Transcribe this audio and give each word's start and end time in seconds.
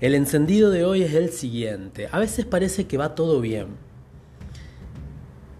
El 0.00 0.14
encendido 0.14 0.70
de 0.70 0.84
hoy 0.86 1.02
es 1.02 1.12
el 1.12 1.28
siguiente. 1.30 2.08
A 2.10 2.18
veces 2.18 2.46
parece 2.46 2.86
que 2.86 2.96
va 2.96 3.14
todo 3.14 3.42
bien. 3.42 3.66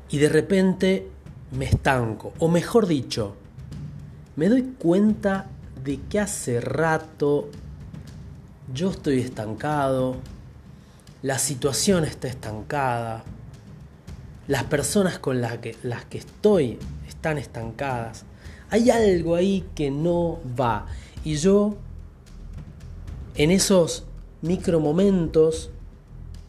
Y 0.08 0.16
de 0.16 0.30
repente 0.30 1.06
me 1.52 1.66
estanco. 1.66 2.32
O 2.38 2.48
mejor 2.48 2.86
dicho, 2.86 3.36
me 4.36 4.48
doy 4.48 4.62
cuenta 4.78 5.50
de 5.84 6.00
que 6.08 6.20
hace 6.20 6.58
rato 6.58 7.50
yo 8.72 8.90
estoy 8.92 9.20
estancado. 9.20 10.16
La 11.20 11.38
situación 11.38 12.04
está 12.04 12.26
estancada. 12.26 13.24
Las 14.48 14.64
personas 14.64 15.18
con 15.18 15.42
las 15.42 15.58
que, 15.58 15.76
las 15.82 16.06
que 16.06 16.16
estoy 16.16 16.78
están 17.06 17.36
estancadas. 17.36 18.24
Hay 18.70 18.88
algo 18.88 19.34
ahí 19.34 19.66
que 19.74 19.90
no 19.90 20.38
va. 20.58 20.86
Y 21.24 21.36
yo, 21.36 21.76
en 23.34 23.50
esos 23.50 24.06
micromomentos 24.42 25.70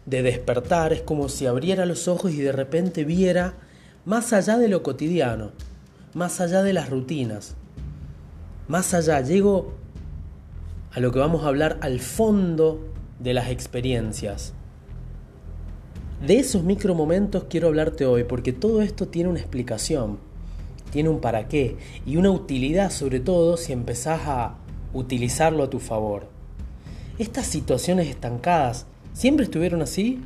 de 0.06 0.24
despertar, 0.24 0.94
es 0.94 1.02
como 1.02 1.30
si 1.30 1.46
abriera 1.46 1.86
los 1.86 2.08
ojos 2.08 2.32
y 2.32 2.42
de 2.42 2.52
repente 2.52 3.04
viera 3.04 3.56
más 4.06 4.34
allá 4.34 4.58
de 4.58 4.68
lo 4.68 4.84
cotidiano, 4.84 5.52
más 6.14 6.42
allá 6.42 6.64
de 6.64 6.74
las 6.74 6.90
rutinas, 6.90 7.56
más 8.72 8.94
allá, 8.94 9.20
llego 9.20 9.74
a 10.94 11.02
lo 11.02 11.12
que 11.12 11.20
vamos 11.20 11.44
a 11.44 11.50
hablar 11.50 11.78
al 11.82 12.00
fondo 12.00 12.88
de 13.20 13.34
las 13.34 13.50
experiencias. 13.50 14.54
De 16.26 16.38
esos 16.40 16.64
micromomentos 16.64 17.46
quiero 17.50 17.68
hablarte 17.68 18.06
hoy, 18.06 18.24
porque 18.24 18.54
todo 18.54 18.82
esto 18.82 19.10
tiene 19.10 19.30
una 19.30 19.40
explicación, 19.40 20.20
tiene 20.90 21.10
un 21.10 21.20
para 21.20 21.50
qué 21.50 21.76
y 22.06 22.16
una 22.16 22.32
utilidad 22.32 22.92
sobre 22.92 23.20
todo 23.20 23.58
si 23.58 23.74
empezás 23.74 24.22
a 24.26 24.56
utilizarlo 24.94 25.64
a 25.64 25.70
tu 25.70 25.80
favor. 25.80 26.31
Estas 27.18 27.46
situaciones 27.46 28.08
estancadas, 28.08 28.88
¿siempre 29.14 29.46
estuvieron 29.46 29.82
así? 29.82 30.22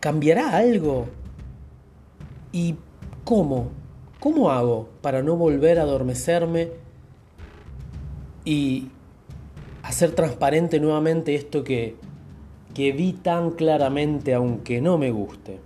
¿Cambiará 0.00 0.56
algo? 0.56 1.06
¿Y 2.52 2.76
cómo? 3.24 3.70
¿Cómo 4.20 4.50
hago 4.50 4.88
para 5.02 5.22
no 5.22 5.36
volver 5.36 5.78
a 5.78 5.82
adormecerme 5.82 6.70
y 8.44 8.88
hacer 9.82 10.12
transparente 10.12 10.80
nuevamente 10.80 11.34
esto 11.34 11.64
que, 11.64 11.96
que 12.74 12.92
vi 12.92 13.12
tan 13.12 13.50
claramente 13.50 14.34
aunque 14.34 14.80
no 14.80 14.98
me 14.98 15.10
guste? 15.10 15.60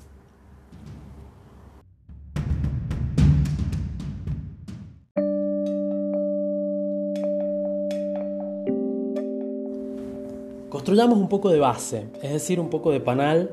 Construyamos 10.88 11.18
un 11.18 11.28
poco 11.28 11.50
de 11.50 11.58
base, 11.58 12.06
es 12.22 12.32
decir, 12.32 12.58
un 12.58 12.70
poco 12.70 12.90
de 12.90 12.98
panal 12.98 13.50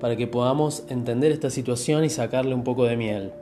para 0.00 0.16
que 0.16 0.26
podamos 0.26 0.84
entender 0.88 1.30
esta 1.30 1.50
situación 1.50 2.04
y 2.04 2.08
sacarle 2.08 2.54
un 2.54 2.64
poco 2.64 2.84
de 2.84 2.96
miel. 2.96 3.32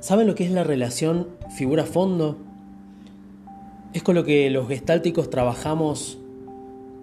¿Saben 0.00 0.26
lo 0.26 0.34
que 0.34 0.42
es 0.42 0.50
la 0.50 0.64
relación 0.64 1.28
figura-fondo? 1.56 2.36
Es 3.92 4.02
con 4.02 4.16
lo 4.16 4.24
que 4.24 4.50
los 4.50 4.66
gestálticos 4.66 5.30
trabajamos 5.30 6.18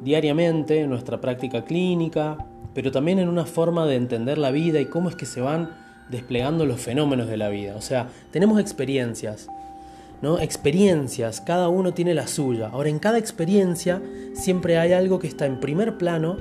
diariamente 0.02 0.82
en 0.82 0.90
nuestra 0.90 1.22
práctica 1.22 1.64
clínica, 1.64 2.38
pero 2.74 2.92
también 2.92 3.18
en 3.18 3.30
una 3.30 3.46
forma 3.46 3.86
de 3.86 3.96
entender 3.96 4.38
la 4.38 4.52
vida 4.52 4.82
y 4.82 4.88
cómo 4.88 5.08
es 5.08 5.16
que 5.16 5.26
se 5.26 5.40
van 5.40 5.70
desplegando 6.10 6.66
los 6.66 6.82
fenómenos 6.82 7.30
de 7.30 7.38
la 7.38 7.48
vida. 7.48 7.78
O 7.78 7.82
sea, 7.82 8.10
tenemos 8.32 8.60
experiencias, 8.60 9.48
¿no? 10.22 10.40
Experiencias, 10.40 11.42
cada 11.42 11.70
uno 11.70 11.94
tiene 11.94 12.14
la 12.14 12.28
suya. 12.28 12.70
Ahora, 12.70 12.90
en 12.90 13.00
cada 13.00 13.18
experiencia 13.18 14.02
siempre 14.34 14.78
hay 14.78 14.94
algo 14.94 15.20
que 15.20 15.28
está 15.28 15.46
en 15.46 15.60
primer 15.60 15.98
plano, 15.98 16.38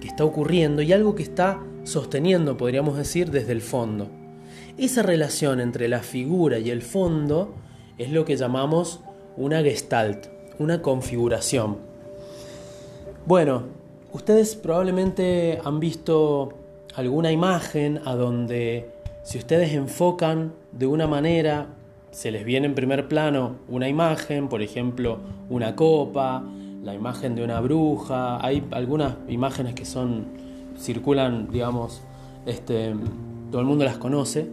que 0.00 0.08
está 0.08 0.24
ocurriendo, 0.24 0.82
y 0.82 0.92
algo 0.92 1.14
que 1.14 1.22
está 1.22 1.60
sosteniendo, 1.84 2.56
podríamos 2.56 2.96
decir, 2.96 3.30
desde 3.30 3.52
el 3.52 3.60
fondo. 3.60 4.08
Esa 4.76 5.02
relación 5.02 5.60
entre 5.60 5.88
la 5.88 6.00
figura 6.00 6.58
y 6.58 6.70
el 6.70 6.82
fondo 6.82 7.54
es 7.98 8.12
lo 8.12 8.24
que 8.24 8.36
llamamos 8.36 9.00
una 9.36 9.62
gestalt, 9.62 10.26
una 10.58 10.82
configuración. 10.82 11.78
Bueno, 13.26 13.64
ustedes 14.12 14.56
probablemente 14.56 15.60
han 15.64 15.80
visto 15.80 16.54
alguna 16.94 17.30
imagen 17.30 18.00
a 18.04 18.14
donde 18.14 18.88
si 19.22 19.38
ustedes 19.38 19.72
enfocan 19.72 20.52
de 20.72 20.86
una 20.86 21.06
manera 21.06 21.66
se 22.10 22.30
les 22.30 22.44
viene 22.44 22.66
en 22.66 22.74
primer 22.74 23.08
plano 23.08 23.56
una 23.68 23.88
imagen, 23.88 24.48
por 24.48 24.62
ejemplo, 24.62 25.18
una 25.50 25.76
copa, 25.76 26.42
la 26.82 26.94
imagen 26.94 27.34
de 27.34 27.44
una 27.44 27.60
bruja, 27.60 28.44
hay 28.44 28.64
algunas 28.70 29.14
imágenes 29.28 29.74
que 29.74 29.84
son 29.84 30.26
circulan, 30.78 31.48
digamos, 31.50 32.02
este, 32.46 32.94
todo 33.50 33.60
el 33.60 33.66
mundo 33.66 33.84
las 33.84 33.98
conoce, 33.98 34.46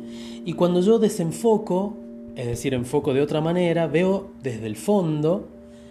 y 0.44 0.54
cuando 0.54 0.82
yo 0.82 1.00
desenfoco, 1.00 1.96
es 2.36 2.48
decir, 2.48 2.74
enfoco 2.74 3.14
de 3.14 3.22
otra 3.22 3.42
manera, 3.42 3.88
veo 3.88 4.32
desde 4.42 4.66
el 4.68 4.76
fondo 4.76 5.48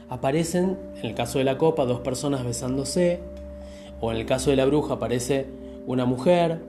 aparecen, 0.09 0.77
en 0.97 1.07
el 1.07 1.15
caso 1.15 1.39
de 1.39 1.45
la 1.45 1.59
copa, 1.59 1.87
dos 1.87 2.01
personas 2.01 2.45
besándose, 2.45 3.21
o 4.01 4.13
en 4.13 4.19
el 4.19 4.27
caso 4.27 4.51
de 4.51 4.57
la 4.57 4.67
bruja 4.67 4.95
aparece 4.95 5.47
una 5.87 6.05
mujer 6.05 6.61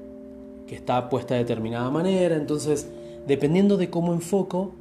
que 0.68 0.76
está 0.76 1.10
puesta 1.10 1.36
de 1.36 1.42
determinada 1.42 1.90
manera, 1.92 2.36
entonces, 2.36 2.90
dependiendo 3.28 3.78
de 3.78 3.90
cómo 3.90 4.14
enfoco, 4.14 4.74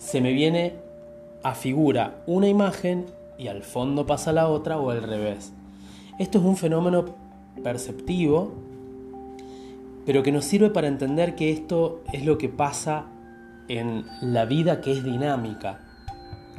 se 0.00 0.22
me 0.22 0.32
viene 0.32 0.72
a 1.42 1.54
figura 1.54 2.22
una 2.26 2.48
imagen 2.48 3.04
y 3.38 3.48
al 3.48 3.62
fondo 3.62 4.06
pasa 4.06 4.32
la 4.32 4.48
otra 4.48 4.78
o 4.78 4.90
al 4.90 5.02
revés. 5.02 5.52
Esto 6.18 6.38
es 6.38 6.44
un 6.44 6.56
fenómeno 6.56 7.04
perceptivo, 7.62 8.50
pero 10.06 10.22
que 10.22 10.32
nos 10.32 10.46
sirve 10.46 10.70
para 10.70 10.88
entender 10.88 11.34
que 11.34 11.50
esto 11.50 12.00
es 12.14 12.24
lo 12.24 12.38
que 12.38 12.48
pasa 12.48 13.04
en 13.68 14.06
la 14.22 14.46
vida 14.46 14.80
que 14.80 14.92
es 14.92 15.04
dinámica. 15.04 15.80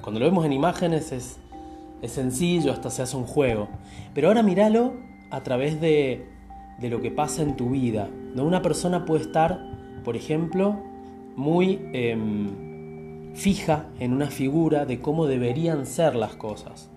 Cuando 0.04 0.20
lo 0.20 0.28
vemos 0.28 0.46
en 0.46 0.54
imágenes 0.54 1.12
es, 1.12 1.38
es 2.04 2.12
sencillo, 2.12 2.72
hasta 2.72 2.92
se 2.92 3.02
hace 3.02 3.18
un 3.18 3.26
juego. 3.26 3.70
Pero 4.14 4.28
ahora 4.28 4.44
míralo 4.44 4.94
a 5.32 5.42
través 5.42 5.82
de, 5.82 6.28
de 6.80 6.90
lo 6.92 7.02
que 7.02 7.10
pasa 7.10 7.42
en 7.42 7.56
tu 7.56 7.72
vida. 7.72 8.08
¿no? 8.36 8.44
Una 8.46 8.62
persona 8.62 9.04
puede 9.04 9.24
estar, 9.24 9.60
por 10.04 10.16
ejemplo, 10.16 10.80
muy... 11.36 11.80
Em, 11.94 12.71
fija 13.34 13.88
en 14.00 14.14
una 14.14 14.28
figura 14.28 14.86
de 14.86 15.00
cómo 15.00 15.28
deberían 15.28 15.86
ser 15.86 16.16
las 16.16 16.36
cosas. 16.36 16.90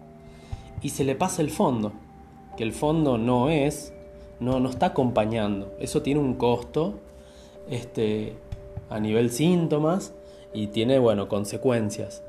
Y 0.82 0.90
se 0.90 1.04
le 1.04 1.14
pasa 1.14 1.42
el 1.42 1.50
fondo, 1.50 1.92
que 2.56 2.64
el 2.64 2.72
fondo 2.72 3.18
no 3.18 3.50
es, 3.50 3.92
no, 4.40 4.60
no 4.60 4.68
está 4.68 4.86
acompañando. 4.86 5.74
Eso 5.78 6.02
tiene 6.02 6.20
un 6.20 6.34
costo 6.34 6.98
este, 7.68 8.34
a 8.90 9.00
nivel 9.00 9.30
síntomas 9.30 10.14
y 10.52 10.68
tiene, 10.68 10.98
bueno, 10.98 11.28
consecuencias. 11.28 12.22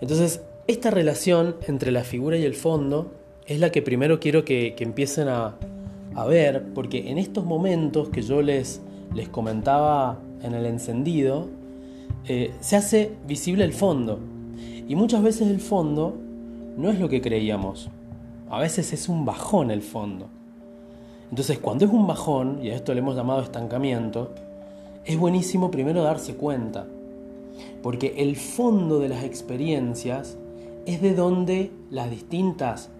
Entonces, 0.00 0.42
esta 0.66 0.90
relación 0.90 1.56
entre 1.66 1.92
la 1.92 2.04
figura 2.04 2.36
y 2.36 2.44
el 2.44 2.54
fondo 2.54 3.12
es 3.46 3.60
la 3.60 3.70
que 3.70 3.82
primero 3.82 4.20
quiero 4.20 4.44
que, 4.44 4.74
empiecen 4.78 5.28
a, 5.28 5.56
a, 6.14 6.24
ver, 6.26 6.64
porque 6.74 7.10
en 7.10 7.18
estos 7.18 7.44
momentos 7.44 8.08
que 8.08 8.22
yo 8.22 8.42
les, 8.42 8.80
les 9.14 9.28
comentaba 9.28 10.18
en 10.42 10.54
el 10.54 10.66
encendido, 10.66 11.48
eh, 12.26 12.54
se 12.60 12.76
hace 12.76 13.12
visible 13.26 13.64
el 13.64 13.72
fondo. 13.72 14.18
Y 14.88 14.96
muchas 14.96 15.22
veces 15.22 15.48
el 15.48 15.60
fondo 15.60 16.16
no 16.76 16.90
es 16.90 16.98
lo 16.98 17.08
que 17.08 17.20
creíamos. 17.20 17.90
A 18.50 18.58
veces 18.58 18.92
es 18.92 19.08
un 19.08 19.24
bajón 19.24 19.70
el 19.70 19.82
fondo. 19.82 20.28
Entonces 21.30 21.58
cuando 21.58 21.84
es 21.84 21.90
un 21.90 22.06
bajón, 22.06 22.60
y 22.62 22.70
a 22.70 22.74
esto 22.74 22.94
le 22.94 23.00
hemos 23.00 23.16
llamado 23.16 23.42
estancamiento, 23.42 24.30
es 25.04 25.18
buenísimo 25.18 25.70
primero 25.70 26.02
darse 26.02 26.34
cuenta. 26.34 26.86
Porque 27.82 28.14
el 28.18 28.36
fondo 28.36 28.98
de 29.00 29.08
las 29.08 29.24
experiencias 29.24 30.36
es 30.86 31.02
de 31.02 31.14
donde 31.14 31.70
las 31.90 32.10
distintas 32.10 32.90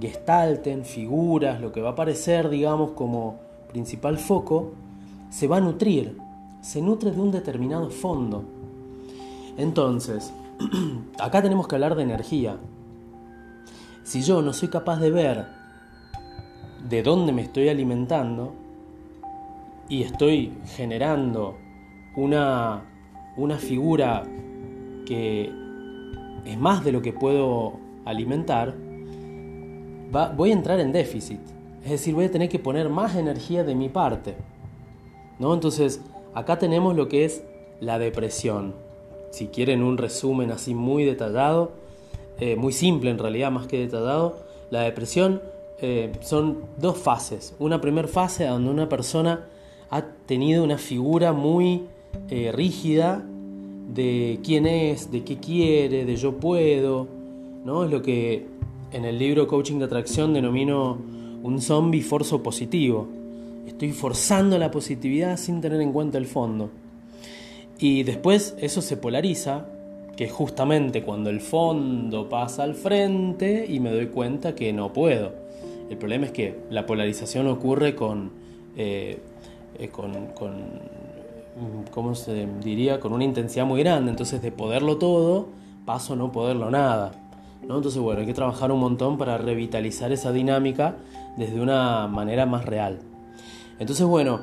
gestalten, 0.00 0.84
figuras, 0.84 1.60
lo 1.60 1.72
que 1.72 1.80
va 1.80 1.90
a 1.90 1.92
aparecer, 1.92 2.48
digamos, 2.50 2.92
como 2.92 3.36
principal 3.68 4.18
foco, 4.18 4.72
se 5.30 5.46
va 5.46 5.58
a 5.58 5.60
nutrir. 5.60 6.18
Se 6.60 6.82
nutre 6.82 7.12
de 7.12 7.20
un 7.20 7.30
determinado 7.30 7.90
fondo. 7.90 8.55
Entonces, 9.56 10.32
acá 11.18 11.42
tenemos 11.42 11.66
que 11.66 11.76
hablar 11.76 11.94
de 11.94 12.02
energía. 12.02 12.56
Si 14.02 14.22
yo 14.22 14.42
no 14.42 14.52
soy 14.52 14.68
capaz 14.68 15.00
de 15.00 15.10
ver 15.10 15.46
de 16.88 17.02
dónde 17.02 17.32
me 17.32 17.42
estoy 17.42 17.68
alimentando 17.68 18.54
y 19.88 20.02
estoy 20.02 20.52
generando 20.76 21.56
una, 22.16 22.84
una 23.36 23.56
figura 23.56 24.22
que 25.06 25.52
es 26.44 26.58
más 26.58 26.84
de 26.84 26.92
lo 26.92 27.02
que 27.02 27.12
puedo 27.12 27.74
alimentar, 28.04 28.74
voy 30.36 30.50
a 30.50 30.52
entrar 30.52 30.80
en 30.80 30.92
déficit. 30.92 31.40
Es 31.82 31.90
decir, 31.90 32.14
voy 32.14 32.26
a 32.26 32.30
tener 32.30 32.48
que 32.48 32.58
poner 32.58 32.88
más 32.88 33.16
energía 33.16 33.64
de 33.64 33.74
mi 33.74 33.88
parte. 33.88 34.36
¿no? 35.38 35.54
Entonces, 35.54 36.02
acá 36.34 36.58
tenemos 36.58 36.96
lo 36.96 37.08
que 37.08 37.24
es 37.24 37.42
la 37.80 37.98
depresión 37.98 38.85
si 39.36 39.48
quieren 39.48 39.82
un 39.82 39.98
resumen 39.98 40.50
así 40.50 40.74
muy 40.74 41.04
detallado, 41.04 41.72
eh, 42.40 42.56
muy 42.56 42.72
simple 42.72 43.10
en 43.10 43.18
realidad, 43.18 43.50
más 43.50 43.66
que 43.66 43.78
detallado, 43.78 44.38
la 44.70 44.80
depresión 44.80 45.42
eh, 45.78 46.10
son 46.22 46.60
dos 46.78 46.96
fases. 46.96 47.54
Una 47.58 47.82
primera 47.82 48.08
fase 48.08 48.46
donde 48.46 48.70
una 48.70 48.88
persona 48.88 49.44
ha 49.90 50.00
tenido 50.24 50.64
una 50.64 50.78
figura 50.78 51.34
muy 51.34 51.82
eh, 52.30 52.50
rígida 52.50 53.26
de 53.92 54.40
quién 54.42 54.66
es, 54.66 55.12
de 55.12 55.22
qué 55.22 55.36
quiere, 55.36 56.06
de 56.06 56.16
yo 56.16 56.38
puedo, 56.38 57.06
¿no? 57.62 57.84
Es 57.84 57.90
lo 57.90 58.00
que 58.00 58.46
en 58.90 59.04
el 59.04 59.18
libro 59.18 59.46
Coaching 59.46 59.78
de 59.80 59.84
Atracción 59.84 60.32
denomino 60.32 60.96
un 61.42 61.60
zombie 61.60 62.00
forzo 62.00 62.42
positivo. 62.42 63.06
Estoy 63.66 63.92
forzando 63.92 64.56
la 64.56 64.70
positividad 64.70 65.36
sin 65.36 65.60
tener 65.60 65.82
en 65.82 65.92
cuenta 65.92 66.16
el 66.16 66.26
fondo. 66.26 66.70
Y 67.78 68.02
después 68.04 68.56
eso 68.58 68.80
se 68.80 68.96
polariza, 68.96 69.66
que 70.16 70.24
es 70.24 70.32
justamente 70.32 71.02
cuando 71.02 71.28
el 71.28 71.40
fondo 71.40 72.28
pasa 72.28 72.62
al 72.62 72.74
frente 72.74 73.66
y 73.68 73.80
me 73.80 73.90
doy 73.90 74.06
cuenta 74.06 74.54
que 74.54 74.72
no 74.72 74.92
puedo. 74.92 75.32
El 75.90 75.98
problema 75.98 76.26
es 76.26 76.32
que 76.32 76.58
la 76.70 76.86
polarización 76.86 77.46
ocurre 77.46 77.94
con, 77.94 78.32
eh, 78.76 79.18
eh, 79.78 79.88
con, 79.88 80.28
con, 80.28 80.52
¿cómo 81.90 82.14
se 82.14 82.46
diría? 82.62 82.98
Con 82.98 83.12
una 83.12 83.24
intensidad 83.24 83.66
muy 83.66 83.80
grande. 83.82 84.10
Entonces 84.10 84.40
de 84.40 84.50
poderlo 84.50 84.96
todo, 84.96 85.48
paso 85.84 86.14
a 86.14 86.16
no 86.16 86.32
poderlo 86.32 86.70
nada. 86.70 87.12
¿no? 87.66 87.76
Entonces 87.76 88.00
bueno, 88.00 88.20
hay 88.20 88.26
que 88.26 88.34
trabajar 88.34 88.72
un 88.72 88.80
montón 88.80 89.18
para 89.18 89.38
revitalizar 89.38 90.12
esa 90.12 90.32
dinámica 90.32 90.96
desde 91.36 91.60
una 91.60 92.06
manera 92.08 92.46
más 92.46 92.64
real. 92.64 93.00
Entonces 93.78 94.06
bueno, 94.06 94.40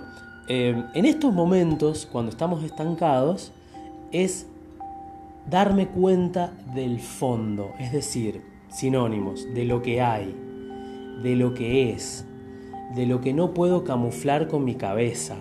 eh, 0.47 0.83
en 0.93 1.05
estos 1.05 1.33
momentos, 1.33 2.07
cuando 2.11 2.31
estamos 2.31 2.63
estancados, 2.63 3.51
es 4.11 4.45
darme 5.49 5.87
cuenta 5.87 6.53
del 6.73 6.99
fondo, 6.99 7.71
es 7.79 7.91
decir, 7.91 8.41
sinónimos, 8.69 9.45
de 9.53 9.65
lo 9.65 9.81
que 9.81 10.01
hay, 10.01 10.35
de 11.21 11.35
lo 11.35 11.53
que 11.53 11.91
es, 11.91 12.25
de 12.95 13.05
lo 13.05 13.21
que 13.21 13.33
no 13.33 13.53
puedo 13.53 13.83
camuflar 13.83 14.47
con 14.47 14.65
mi 14.65 14.75
cabeza, 14.75 15.35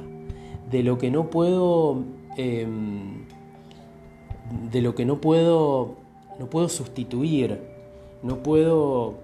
de 0.70 0.82
lo 0.82 0.99
que 0.99 1.10
no 1.10 1.31
puedo, 1.31 2.05
em, 2.37 3.25
de 4.70 4.82
lo 4.82 4.94
que 4.94 5.05
no 5.05 5.20
puedo, 5.20 5.96
no 6.38 6.46
puedo 6.46 6.69
sustituir, 6.69 7.60
no 8.22 8.43
puedo 8.43 9.14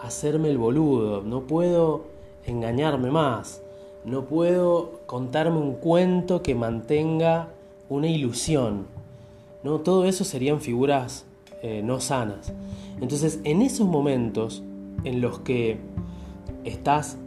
hacerme 0.00 0.48
el 0.48 0.58
boludo, 0.58 1.22
no 1.22 1.42
puedo 1.42 2.06
engañarme 2.46 3.10
más, 3.10 3.62
no 4.04 4.24
puedo 4.24 5.00
contarme 5.06 5.58
un 5.58 5.74
cuento 5.74 6.42
que 6.42 6.54
mantenga 6.54 7.48
una 7.88 8.08
ilusión. 8.08 8.86
¿no? 9.62 9.80
Todo 9.80 10.04
eso 10.04 10.24
serían 10.24 10.60
figuras 10.60 11.26
eh, 11.62 11.82
no 11.84 12.00
sanas. 12.00 12.52
Entonces, 13.00 13.40
en 13.44 13.62
esos 13.62 13.86
momentos 13.86 14.62
en 15.04 15.20
los 15.20 15.40
que 15.40 15.78
estás 16.64 17.18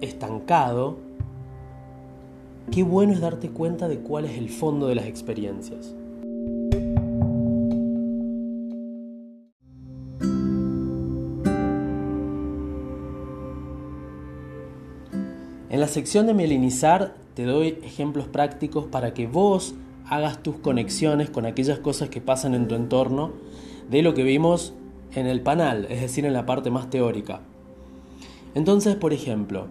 estancado, 0.00 0.96
qué 2.70 2.82
bueno 2.82 3.12
es 3.12 3.20
darte 3.20 3.50
cuenta 3.50 3.88
de 3.88 3.98
cuál 3.98 4.24
es 4.24 4.38
el 4.38 4.48
fondo 4.48 4.86
de 4.86 4.94
las 4.94 5.06
experiencias. 5.06 5.94
En 15.70 15.80
la 15.80 15.88
sección 15.88 16.26
de 16.26 16.34
mielinizar 16.34 17.14
te 17.34 17.44
doy 17.44 17.78
ejemplos 17.82 18.28
prácticos 18.28 18.84
para 18.84 19.14
que 19.14 19.26
vos 19.26 19.74
hagas 20.08 20.42
tus 20.42 20.56
conexiones 20.56 21.30
con 21.30 21.46
aquellas 21.46 21.78
cosas 21.78 22.10
que 22.10 22.20
pasan 22.20 22.54
en 22.54 22.68
tu 22.68 22.74
entorno 22.74 23.32
de 23.90 24.02
lo 24.02 24.14
que 24.14 24.22
vimos 24.22 24.74
en 25.14 25.26
el 25.26 25.40
panel, 25.40 25.86
es 25.88 26.00
decir, 26.00 26.26
en 26.26 26.32
la 26.32 26.46
parte 26.46 26.70
más 26.70 26.90
teórica. 26.90 27.40
Entonces, 28.54 28.94
por 28.94 29.12
ejemplo, 29.12 29.66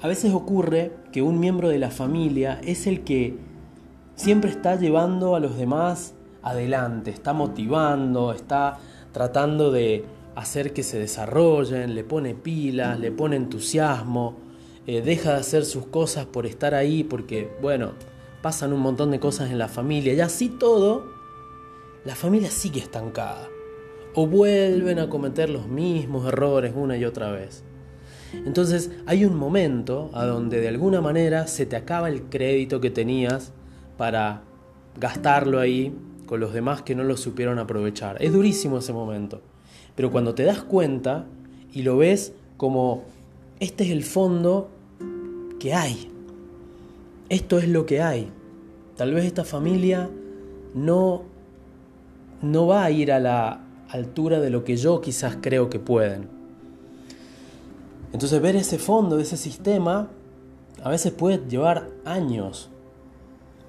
a 0.00 0.08
veces 0.08 0.32
ocurre 0.32 0.92
que 1.12 1.22
un 1.22 1.40
miembro 1.40 1.68
de 1.68 1.78
la 1.78 1.90
familia 1.90 2.60
es 2.64 2.86
el 2.86 3.02
que 3.02 3.36
siempre 4.14 4.50
está 4.50 4.76
llevando 4.76 5.34
a 5.34 5.40
los 5.40 5.56
demás 5.56 6.14
adelante, 6.42 7.10
está 7.10 7.32
motivando, 7.32 8.32
está 8.32 8.78
tratando 9.12 9.70
de 9.70 10.04
hacer 10.34 10.72
que 10.72 10.82
se 10.82 10.98
desarrollen, 10.98 11.94
le 11.94 12.04
pone 12.04 12.34
pilas, 12.34 12.98
le 12.98 13.12
pone 13.12 13.36
entusiasmo, 13.36 14.36
eh, 14.86 15.02
deja 15.02 15.34
de 15.34 15.40
hacer 15.40 15.64
sus 15.64 15.86
cosas 15.86 16.26
por 16.26 16.46
estar 16.46 16.74
ahí, 16.74 17.04
porque, 17.04 17.50
bueno, 17.60 17.92
pasan 18.42 18.72
un 18.72 18.80
montón 18.80 19.10
de 19.10 19.20
cosas 19.20 19.50
en 19.50 19.58
la 19.58 19.68
familia 19.68 20.12
y 20.12 20.20
así 20.20 20.48
todo, 20.48 21.06
la 22.04 22.14
familia 22.14 22.50
sigue 22.50 22.80
estancada. 22.80 23.48
O 24.14 24.26
vuelven 24.26 24.98
a 24.98 25.08
cometer 25.08 25.48
los 25.48 25.68
mismos 25.68 26.26
errores 26.26 26.72
una 26.76 26.96
y 26.96 27.04
otra 27.04 27.30
vez. 27.30 27.64
Entonces 28.44 28.90
hay 29.06 29.24
un 29.24 29.36
momento 29.36 30.10
a 30.12 30.24
donde 30.24 30.60
de 30.60 30.68
alguna 30.68 31.00
manera 31.00 31.46
se 31.46 31.66
te 31.66 31.76
acaba 31.76 32.08
el 32.08 32.24
crédito 32.24 32.80
que 32.80 32.90
tenías 32.90 33.52
para 33.96 34.42
gastarlo 34.98 35.60
ahí 35.60 35.94
con 36.26 36.40
los 36.40 36.52
demás 36.52 36.82
que 36.82 36.94
no 36.94 37.04
lo 37.04 37.16
supieron 37.16 37.58
aprovechar. 37.58 38.22
Es 38.22 38.32
durísimo 38.32 38.78
ese 38.78 38.92
momento. 38.92 39.40
Pero 39.94 40.10
cuando 40.10 40.34
te 40.34 40.44
das 40.44 40.62
cuenta 40.62 41.26
y 41.72 41.82
lo 41.82 41.98
ves 41.98 42.32
como 42.56 43.04
este 43.60 43.84
es 43.84 43.90
el 43.90 44.02
fondo 44.02 44.70
que 45.62 45.74
hay. 45.74 46.10
Esto 47.28 47.58
es 47.58 47.68
lo 47.68 47.86
que 47.86 48.02
hay. 48.02 48.32
Tal 48.96 49.14
vez 49.14 49.24
esta 49.24 49.44
familia 49.44 50.10
no, 50.74 51.22
no 52.42 52.66
va 52.66 52.82
a 52.82 52.90
ir 52.90 53.12
a 53.12 53.20
la 53.20 53.60
altura 53.88 54.40
de 54.40 54.50
lo 54.50 54.64
que 54.64 54.76
yo 54.76 55.00
quizás 55.00 55.38
creo 55.40 55.70
que 55.70 55.78
pueden. 55.78 56.28
Entonces 58.12 58.42
ver 58.42 58.56
ese 58.56 58.76
fondo, 58.76 59.20
ese 59.20 59.36
sistema, 59.36 60.10
a 60.82 60.88
veces 60.88 61.12
puede 61.12 61.40
llevar 61.48 61.90
años. 62.04 62.68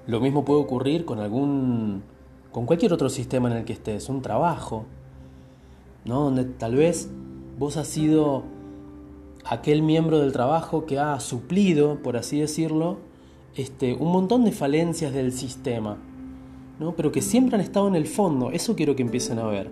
Lo 0.08 0.18
mismo 0.18 0.44
puede 0.44 0.62
ocurrir 0.62 1.04
con 1.04 1.20
algún 1.20 2.02
con 2.50 2.66
cualquier 2.66 2.92
otro 2.92 3.08
sistema 3.08 3.48
en 3.52 3.58
el 3.58 3.64
que 3.64 3.72
estés, 3.72 4.08
un 4.08 4.20
trabajo, 4.20 4.84
¿no? 6.04 6.24
Donde 6.24 6.44
tal 6.44 6.74
vez 6.74 7.08
vos 7.56 7.76
has 7.76 7.86
sido 7.86 8.42
aquel 9.44 9.82
miembro 9.82 10.20
del 10.20 10.32
trabajo 10.32 10.86
que 10.86 10.98
ha 10.98 11.18
suplido, 11.20 12.02
por 12.02 12.16
así 12.16 12.40
decirlo, 12.40 12.98
este, 13.54 13.94
un 13.94 14.10
montón 14.10 14.44
de 14.44 14.52
falencias 14.52 15.12
del 15.12 15.32
sistema, 15.32 15.98
¿no? 16.80 16.96
pero 16.96 17.12
que 17.12 17.22
siempre 17.22 17.56
han 17.56 17.60
estado 17.60 17.88
en 17.88 17.94
el 17.94 18.06
fondo. 18.06 18.50
Eso 18.50 18.74
quiero 18.74 18.96
que 18.96 19.02
empiecen 19.02 19.38
a 19.38 19.46
ver. 19.46 19.70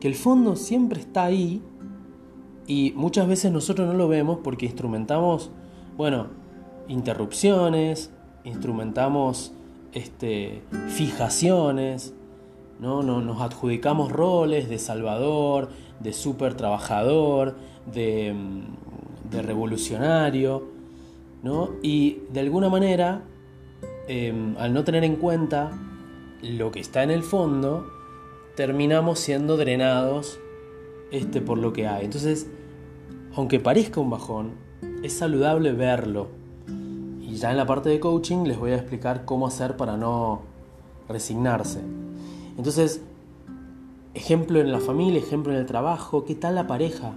Que 0.00 0.08
el 0.08 0.14
fondo 0.14 0.56
siempre 0.56 1.00
está 1.00 1.24
ahí 1.24 1.60
y 2.66 2.92
muchas 2.96 3.26
veces 3.26 3.52
nosotros 3.52 3.88
no 3.88 3.94
lo 3.94 4.08
vemos 4.08 4.38
porque 4.42 4.66
instrumentamos, 4.66 5.50
bueno, 5.96 6.28
interrupciones, 6.86 8.10
instrumentamos 8.44 9.52
este, 9.92 10.62
fijaciones, 10.88 12.14
¿no? 12.78 13.02
nos 13.02 13.40
adjudicamos 13.40 14.12
roles 14.12 14.68
de 14.68 14.78
salvador, 14.78 15.70
de 16.00 16.12
super 16.12 16.54
trabajador, 16.54 17.56
de 17.92 18.32
mm, 18.32 18.87
de 19.30 19.42
revolucionario, 19.42 20.64
¿no? 21.42 21.70
Y 21.82 22.18
de 22.32 22.40
alguna 22.40 22.68
manera, 22.68 23.22
em, 24.06 24.56
al 24.58 24.72
no 24.74 24.84
tener 24.84 25.04
en 25.04 25.16
cuenta 25.16 25.70
lo 26.42 26.70
que 26.70 26.80
está 26.80 27.02
en 27.02 27.10
el 27.10 27.22
fondo, 27.22 27.86
terminamos 28.56 29.18
siendo 29.18 29.56
drenados 29.56 30.40
este, 31.10 31.40
por 31.40 31.58
lo 31.58 31.72
que 31.72 31.86
hay. 31.86 32.04
Entonces, 32.04 32.48
aunque 33.34 33.60
parezca 33.60 34.00
un 34.00 34.10
bajón, 34.10 34.52
es 35.02 35.12
saludable 35.12 35.72
verlo. 35.72 36.28
Y 37.22 37.34
ya 37.36 37.50
en 37.50 37.56
la 37.56 37.66
parte 37.66 37.88
de 37.88 38.00
coaching 38.00 38.44
les 38.44 38.58
voy 38.58 38.72
a 38.72 38.76
explicar 38.76 39.24
cómo 39.24 39.46
hacer 39.46 39.76
para 39.76 39.96
no 39.96 40.42
resignarse. 41.08 41.80
Entonces, 42.56 43.02
ejemplo 44.14 44.60
en 44.60 44.72
la 44.72 44.80
familia, 44.80 45.20
ejemplo 45.20 45.52
en 45.52 45.58
el 45.58 45.66
trabajo, 45.66 46.24
¿qué 46.24 46.34
tal 46.34 46.54
la 46.54 46.66
pareja? 46.66 47.12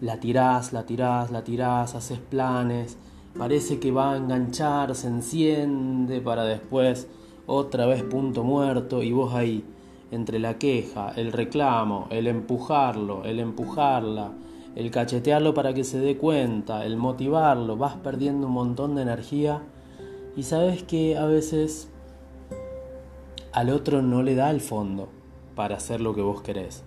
La 0.00 0.20
tirás, 0.20 0.72
la 0.72 0.84
tirás, 0.84 1.30
la 1.30 1.44
tirás, 1.44 1.94
haces 1.94 2.18
planes, 2.18 2.98
parece 3.36 3.78
que 3.80 3.90
va 3.90 4.12
a 4.12 4.16
enganchar, 4.16 4.94
se 4.94 5.08
enciende 5.08 6.20
para 6.20 6.44
después 6.44 7.08
otra 7.46 7.86
vez 7.86 8.02
punto 8.02 8.44
muerto 8.44 9.02
y 9.02 9.12
vos 9.12 9.34
ahí, 9.34 9.64
entre 10.10 10.38
la 10.38 10.58
queja, 10.58 11.12
el 11.16 11.32
reclamo, 11.32 12.06
el 12.10 12.26
empujarlo, 12.26 13.24
el 13.24 13.40
empujarla, 13.40 14.32
el 14.74 14.90
cachetearlo 14.90 15.54
para 15.54 15.74
que 15.74 15.84
se 15.84 15.98
dé 15.98 16.16
cuenta, 16.16 16.84
el 16.84 16.96
motivarlo, 16.96 17.76
vas 17.76 17.96
perdiendo 17.96 18.46
un 18.46 18.52
montón 18.52 18.94
de 18.94 19.02
energía 19.02 19.62
y 20.36 20.42
sabes 20.42 20.82
que 20.82 21.16
a 21.16 21.26
veces 21.26 21.90
al 23.52 23.70
otro 23.70 24.02
no 24.02 24.22
le 24.22 24.34
da 24.34 24.50
el 24.50 24.60
fondo 24.60 25.08
para 25.54 25.76
hacer 25.76 26.00
lo 26.00 26.14
que 26.14 26.22
vos 26.22 26.42
querés. 26.42 26.82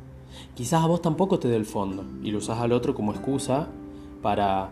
Quizás 0.55 0.83
a 0.83 0.87
vos 0.87 1.01
tampoco 1.01 1.39
te 1.39 1.47
dé 1.47 1.55
el 1.55 1.65
fondo 1.65 2.05
y 2.23 2.31
lo 2.31 2.39
usás 2.39 2.59
al 2.59 2.71
otro 2.71 2.95
como 2.95 3.11
excusa 3.11 3.67
para, 4.21 4.69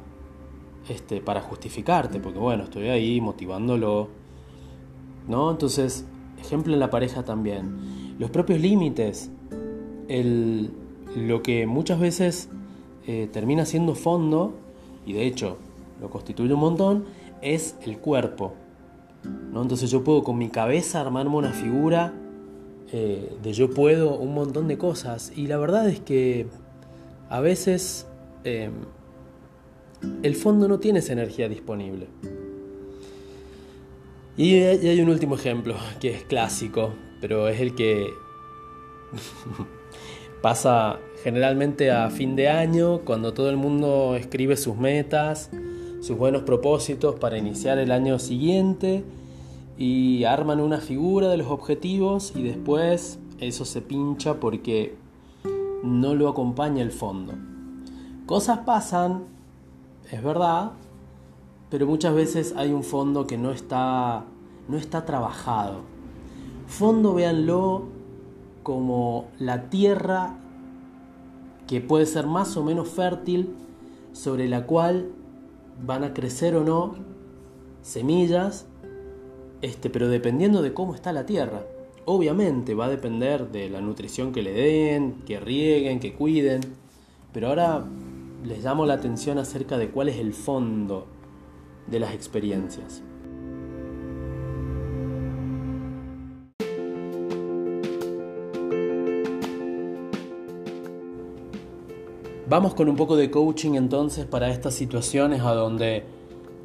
este, 0.90 1.22
para 1.22 1.42
justificarte, 1.42 2.20
porque 2.20 2.40
bueno, 2.40 2.64
estoy 2.64 2.90
ahí 2.90 3.22
motivándolo. 3.22 4.10
¿No? 5.28 5.50
Entonces, 5.50 6.06
ejemplo 6.40 6.74
en 6.74 6.80
la 6.80 6.90
pareja 6.90 7.24
también. 7.24 8.16
Los 8.20 8.30
propios 8.30 8.60
límites, 8.60 9.32
el 10.08 10.72
lo 11.16 11.42
que 11.42 11.66
muchas 11.66 12.00
veces 12.00 12.50
eh, 13.08 13.30
termina 13.32 13.66
siendo 13.66 13.96
fondo, 13.96 14.54
y 15.06 15.14
de 15.14 15.26
hecho 15.26 15.58
lo 16.02 16.10
constituye 16.10 16.54
un 16.54 16.60
montón, 16.60 17.06
es 17.42 17.78
el 17.86 17.98
cuerpo. 18.00 18.54
¿no? 19.52 19.62
Entonces 19.62 19.90
yo 19.90 20.04
puedo 20.04 20.24
con 20.24 20.38
mi 20.38 20.50
cabeza 20.50 21.02
armarme 21.02 21.36
una 21.36 21.52
figura 21.52 22.14
eh, 22.92 23.36
de 23.42 23.54
yo 23.54 23.70
puedo 23.70 24.18
un 24.18 24.34
montón 24.34 24.68
de 24.68 24.78
cosas. 24.78 25.32
Y 25.36 25.48
la 25.48 25.58
verdad 25.58 25.88
es 25.90 26.00
que 26.00 26.48
a 27.30 27.40
veces 27.40 28.08
em, 28.44 28.74
el 30.24 30.36
fondo 30.36 30.68
no 30.68 30.80
tiene 30.80 31.00
esa 31.00 31.14
energía 31.14 31.50
disponible. 31.50 32.08
Y 34.38 34.56
hay 34.56 35.00
un 35.00 35.10
último 35.10 35.36
ejemplo 35.36 35.76
que 36.02 36.10
es 36.10 36.24
clásico, 36.24 36.94
pero 37.22 37.48
es 37.48 37.62
el 37.62 37.74
que 37.74 38.10
pasa 40.42 41.00
generalmente 41.24 41.90
a 41.90 42.10
fin 42.10 42.36
de 42.36 42.50
año, 42.50 43.00
cuando 43.00 43.34
todo 43.34 43.50
el 43.50 43.56
mundo 43.56 44.16
escribe 44.16 44.58
sus 44.58 44.76
metas, 44.76 45.50
sus 46.02 46.18
buenos 46.18 46.44
propósitos 46.44 47.16
para 47.18 47.38
iniciar 47.38 47.80
el 47.80 47.92
año 47.92 48.20
siguiente 48.20 49.04
y 49.78 50.24
arman 50.24 50.62
una 50.62 50.78
figura 50.78 51.30
de 51.30 51.38
los 51.38 51.48
objetivos 51.48 52.34
y 52.36 52.44
después 52.44 53.20
eso 53.40 53.66
se 53.66 53.82
pincha 53.82 54.40
porque 54.40 54.96
no 55.84 56.16
lo 56.16 56.30
acompaña 56.30 56.82
el 56.82 56.92
fondo. 56.92 57.34
Cosas 58.26 58.60
pasan, 58.60 59.26
es 60.12 60.24
verdad, 60.24 60.72
pero 61.70 61.86
muchas 61.86 62.16
veces 62.16 62.54
hay 62.58 62.72
un 62.72 62.84
fondo 62.84 63.28
que 63.28 63.38
no 63.38 63.52
está, 63.52 64.26
no 64.68 64.78
está 64.78 65.06
trabajado. 65.06 65.82
Fondo, 66.68 67.14
véanlo 67.14 67.84
como 68.64 69.28
la 69.38 69.70
tierra 69.70 70.38
que 71.68 71.82
puede 71.82 72.06
ser 72.06 72.28
más 72.28 72.58
o 72.58 72.64
menos 72.64 72.90
fértil, 72.90 73.56
sobre 74.14 74.48
la 74.48 74.66
cual 74.66 75.12
van 75.86 76.04
a 76.04 76.14
crecer 76.14 76.56
o 76.56 76.64
no 76.64 76.96
semillas 77.82 78.66
este, 79.62 79.90
pero 79.90 80.10
dependiendo 80.10 80.62
de 80.62 80.74
cómo 80.74 80.96
está 80.96 81.14
la 81.14 81.26
tierra. 81.26 81.64
Obviamente 82.06 82.76
va 82.76 82.86
a 82.86 82.90
depender 82.90 83.50
de 83.50 83.70
la 83.70 83.82
nutrición 83.82 84.32
que 84.32 84.44
le 84.44 84.54
den, 84.54 85.24
que 85.26 85.40
rieguen, 85.40 86.00
que 86.00 86.14
cuiden, 86.14 86.62
pero 87.34 87.48
ahora 87.48 87.84
les 88.44 88.64
llamo 88.64 88.86
la 88.86 88.94
atención 88.94 89.40
acerca 89.40 89.78
de 89.78 89.90
cuál 89.90 90.10
es 90.10 90.18
el 90.18 90.34
fondo 90.34 91.08
de 91.88 92.00
las 92.00 92.14
experiencias. 92.14 93.02
Vamos 102.48 102.76
con 102.76 102.88
un 102.88 102.96
poco 102.96 103.16
de 103.16 103.32
coaching 103.32 103.74
entonces 103.74 104.26
para 104.26 104.52
estas 104.52 104.76
situaciones 104.76 105.42
a 105.42 105.54
donde 105.56 106.04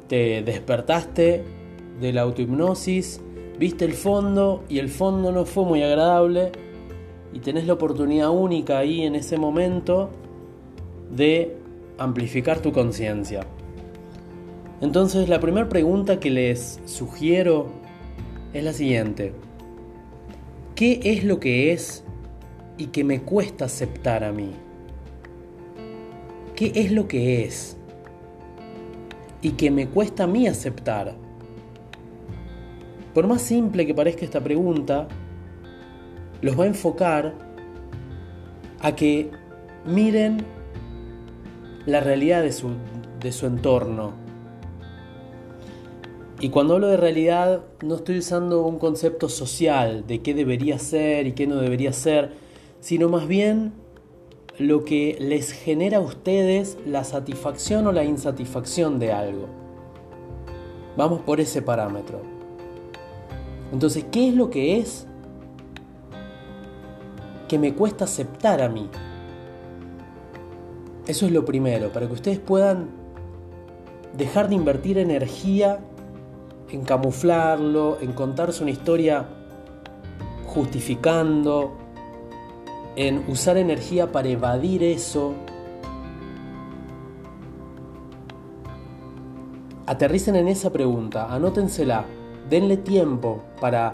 te 0.07 0.43
despertaste 0.43 1.60
de 2.01 2.11
la 2.11 2.21
autohipnosis, 2.23 3.21
viste 3.59 3.85
el 3.85 3.93
fondo 3.93 4.63
y 4.67 4.79
el 4.79 4.89
fondo 4.89 5.31
no 5.31 5.45
fue 5.45 5.63
muy 5.65 5.83
agradable 5.83 6.51
y 7.31 7.39
tenés 7.39 7.67
la 7.67 7.73
oportunidad 7.73 8.31
única 8.31 8.79
ahí 8.79 9.03
en 9.03 9.15
ese 9.15 9.37
momento 9.37 10.09
de 11.15 11.55
amplificar 11.97 12.59
tu 12.59 12.71
conciencia. 12.71 13.45
Entonces 14.81 15.29
la 15.29 15.39
primera 15.39 15.69
pregunta 15.69 16.19
que 16.19 16.31
les 16.31 16.79
sugiero 16.85 17.67
es 18.51 18.63
la 18.63 18.73
siguiente. 18.73 19.33
¿Qué 20.73 20.99
es 21.03 21.23
lo 21.23 21.39
que 21.39 21.71
es 21.71 22.03
y 22.79 22.87
que 22.87 23.03
me 23.03 23.21
cuesta 23.21 23.65
aceptar 23.65 24.23
a 24.23 24.31
mí? 24.31 24.51
¿Qué 26.55 26.71
es 26.73 26.91
lo 26.91 27.07
que 27.07 27.43
es 27.43 27.77
y 29.43 29.51
que 29.51 29.69
me 29.69 29.87
cuesta 29.87 30.23
a 30.23 30.27
mí 30.27 30.47
aceptar? 30.47 31.20
Por 33.13 33.27
más 33.27 33.41
simple 33.41 33.85
que 33.85 33.93
parezca 33.93 34.23
esta 34.23 34.41
pregunta, 34.41 35.07
los 36.41 36.57
va 36.57 36.63
a 36.63 36.67
enfocar 36.67 37.33
a 38.79 38.95
que 38.95 39.29
miren 39.85 40.45
la 41.85 41.99
realidad 41.99 42.41
de 42.41 42.53
su, 42.53 42.69
de 43.19 43.31
su 43.31 43.45
entorno. 43.45 44.13
Y 46.39 46.49
cuando 46.49 46.75
hablo 46.75 46.87
de 46.87 46.97
realidad, 46.97 47.65
no 47.83 47.95
estoy 47.95 48.17
usando 48.17 48.65
un 48.65 48.79
concepto 48.79 49.29
social 49.29 50.07
de 50.07 50.21
qué 50.21 50.33
debería 50.33 50.79
ser 50.79 51.27
y 51.27 51.33
qué 51.33 51.45
no 51.47 51.57
debería 51.57 51.93
ser, 51.93 52.31
sino 52.79 53.09
más 53.09 53.27
bien 53.27 53.73
lo 54.57 54.83
que 54.85 55.17
les 55.19 55.51
genera 55.51 55.97
a 55.97 56.01
ustedes 56.01 56.77
la 56.85 57.03
satisfacción 57.03 57.85
o 57.87 57.91
la 57.91 58.03
insatisfacción 58.03 58.99
de 58.99 59.11
algo. 59.11 59.47
Vamos 60.97 61.21
por 61.21 61.39
ese 61.39 61.61
parámetro. 61.61 62.30
Entonces, 63.71 64.05
¿qué 64.11 64.29
es 64.29 64.35
lo 64.35 64.49
que 64.49 64.79
es 64.79 65.07
que 67.47 67.57
me 67.57 67.73
cuesta 67.73 68.05
aceptar 68.05 68.61
a 68.61 68.69
mí? 68.69 68.89
Eso 71.07 71.25
es 71.25 71.31
lo 71.31 71.45
primero, 71.45 71.91
para 71.91 72.07
que 72.07 72.13
ustedes 72.13 72.39
puedan 72.39 72.89
dejar 74.17 74.49
de 74.49 74.55
invertir 74.55 74.97
energía 74.97 75.79
en 76.69 76.83
camuflarlo, 76.83 77.97
en 78.01 78.13
contarse 78.13 78.61
una 78.61 78.71
historia 78.71 79.25
justificando, 80.47 81.73
en 82.95 83.23
usar 83.27 83.57
energía 83.57 84.11
para 84.11 84.29
evadir 84.29 84.83
eso. 84.83 85.33
Aterricen 89.85 90.35
en 90.35 90.47
esa 90.47 90.71
pregunta, 90.71 91.33
anótensela 91.33 92.05
denle 92.51 92.75
tiempo 92.75 93.41
para, 93.61 93.93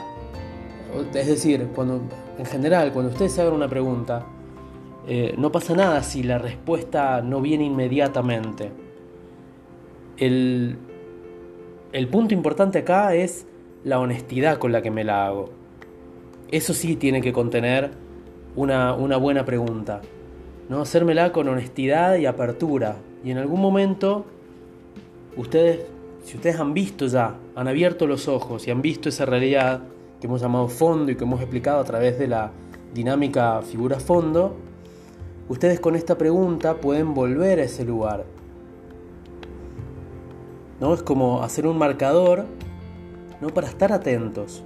es 1.14 1.28
decir, 1.28 1.70
cuando, 1.76 2.02
en 2.40 2.46
general, 2.46 2.92
cuando 2.92 3.12
ustedes 3.12 3.32
se 3.34 3.42
hagan 3.42 3.54
una 3.54 3.70
pregunta, 3.70 4.26
eh, 5.08 5.36
no 5.38 5.52
pasa 5.52 5.76
nada 5.76 6.02
si 6.02 6.24
la 6.24 6.40
respuesta 6.40 7.22
no 7.22 7.40
viene 7.40 7.66
inmediatamente. 7.66 8.72
El, 10.18 10.76
el 11.94 12.08
punto 12.08 12.34
importante 12.34 12.80
acá 12.80 13.14
es 13.14 13.46
la 13.84 14.00
honestidad 14.00 14.58
con 14.58 14.72
la 14.72 14.82
que 14.82 14.90
me 14.90 15.04
la 15.04 15.28
hago. 15.28 15.52
Eso 16.50 16.74
sí 16.74 16.96
tiene 16.96 17.22
que 17.22 17.32
contener 17.32 17.92
una, 18.56 18.96
una 18.96 19.18
buena 19.18 19.46
pregunta. 19.46 20.02
¿no? 20.68 20.82
Hacérmela 20.82 21.32
con 21.32 21.48
honestidad 21.48 22.16
y 22.16 22.26
apertura. 22.26 22.98
Y 23.24 23.30
en 23.30 23.38
algún 23.38 23.62
momento 23.62 24.26
ustedes 25.36 25.82
si 26.28 26.36
ustedes 26.36 26.60
han 26.60 26.74
visto 26.74 27.08
ya, 27.08 27.38
han 27.56 27.70
abierto 27.70 28.06
los 28.06 28.28
ojos 28.28 28.68
y 28.68 28.72
han 28.72 28.82
visto 28.82 29.08
esa 29.08 29.26
realidad 29.26 29.84
que 30.20 30.28
hemos 30.28 30.42
llamado 30.42 30.68
fondo 30.68 31.10
y 31.10 31.16
que 31.16 31.24
hemos 31.24 31.40
explicado 31.40 31.80
a 31.80 31.86
través 31.86 32.20
de 32.20 32.28
la 32.28 32.52
dinámica 32.94 33.62
figura 33.62 33.98
fondo, 34.02 34.58
ustedes 35.48 35.80
con 35.80 35.96
esta 35.96 36.18
pregunta 36.18 36.82
pueden 36.82 37.14
volver 37.14 37.60
a 37.60 37.64
ese 37.64 37.86
lugar. 37.86 38.26
¿No? 40.82 40.94
Es 40.94 41.02
como 41.02 41.44
hacer 41.44 41.66
un 41.66 41.78
marcador 41.78 42.46
¿no? 43.40 43.48
para 43.48 43.70
estar 43.70 43.94
atentos. 43.94 44.66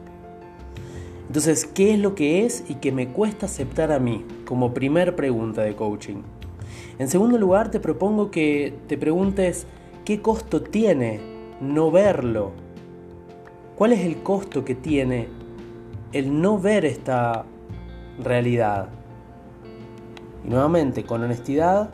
Entonces, 1.27 1.65
¿qué 1.67 1.93
es 1.93 1.99
lo 1.99 2.15
que 2.15 2.43
es 2.43 2.63
y 2.69 2.75
que 2.75 2.91
me 2.91 3.09
cuesta 3.09 3.45
aceptar 3.45 3.91
a 3.91 3.99
mí? 3.99 4.25
Como 4.45 4.73
primer 4.73 5.15
pregunta 5.15 5.61
de 5.61 5.75
coaching. 5.75 6.23
En 6.97 7.07
segundo 7.07 7.37
lugar, 7.37 7.69
te 7.69 7.79
propongo 7.79 8.31
que 8.31 8.73
te 8.87 8.97
preguntes 8.97 9.67
qué 10.05 10.23
costo 10.23 10.63
tiene 10.63 11.30
no 11.61 11.91
verlo? 11.91 12.51
¿Cuál 13.77 13.93
es 13.93 14.01
el 14.01 14.21
costo 14.21 14.65
que 14.65 14.75
tiene 14.75 15.27
el 16.11 16.41
no 16.41 16.59
ver 16.59 16.85
esta 16.85 17.45
realidad? 18.19 18.89
Y 20.43 20.49
nuevamente, 20.49 21.03
con 21.03 21.23
honestidad, 21.23 21.91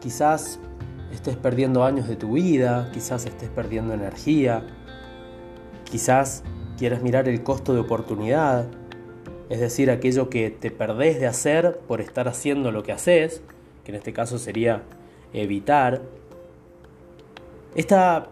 quizás 0.00 0.60
estés 1.12 1.36
perdiendo 1.36 1.84
años 1.84 2.06
de 2.06 2.16
tu 2.16 2.32
vida, 2.32 2.90
quizás 2.92 3.24
estés 3.24 3.48
perdiendo 3.48 3.94
energía, 3.94 4.62
quizás 5.90 6.44
quieras 6.76 7.02
mirar 7.02 7.28
el 7.28 7.42
costo 7.42 7.74
de 7.74 7.80
oportunidad, 7.80 8.66
es 9.48 9.60
decir, 9.60 9.90
aquello 9.90 10.28
que 10.28 10.50
te 10.50 10.70
perdés 10.70 11.18
de 11.18 11.26
hacer 11.26 11.78
por 11.88 12.00
estar 12.02 12.28
haciendo 12.28 12.70
lo 12.70 12.82
que 12.82 12.92
haces, 12.92 13.42
que 13.84 13.92
en 13.92 13.96
este 13.96 14.12
caso 14.12 14.38
sería 14.38 14.82
evitar. 15.32 16.02
Esta 17.74 18.28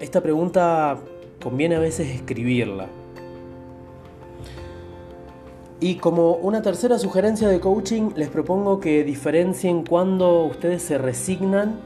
esta 0.00 0.22
pregunta 0.22 0.98
conviene 1.42 1.76
a 1.76 1.78
veces 1.78 2.08
escribirla. 2.08 2.88
Y 5.78 5.96
como 5.96 6.32
una 6.32 6.60
tercera 6.62 6.98
sugerencia 6.98 7.48
de 7.48 7.60
coaching, 7.60 8.10
les 8.16 8.28
propongo 8.28 8.80
que 8.80 9.04
diferencien 9.04 9.84
cuando 9.84 10.44
ustedes 10.44 10.82
se 10.82 10.98
resignan 10.98 11.78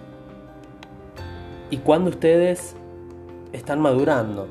y 1.70 1.78
cuando 1.78 2.10
ustedes 2.10 2.74
están 3.52 3.80
madurando. 3.80 4.48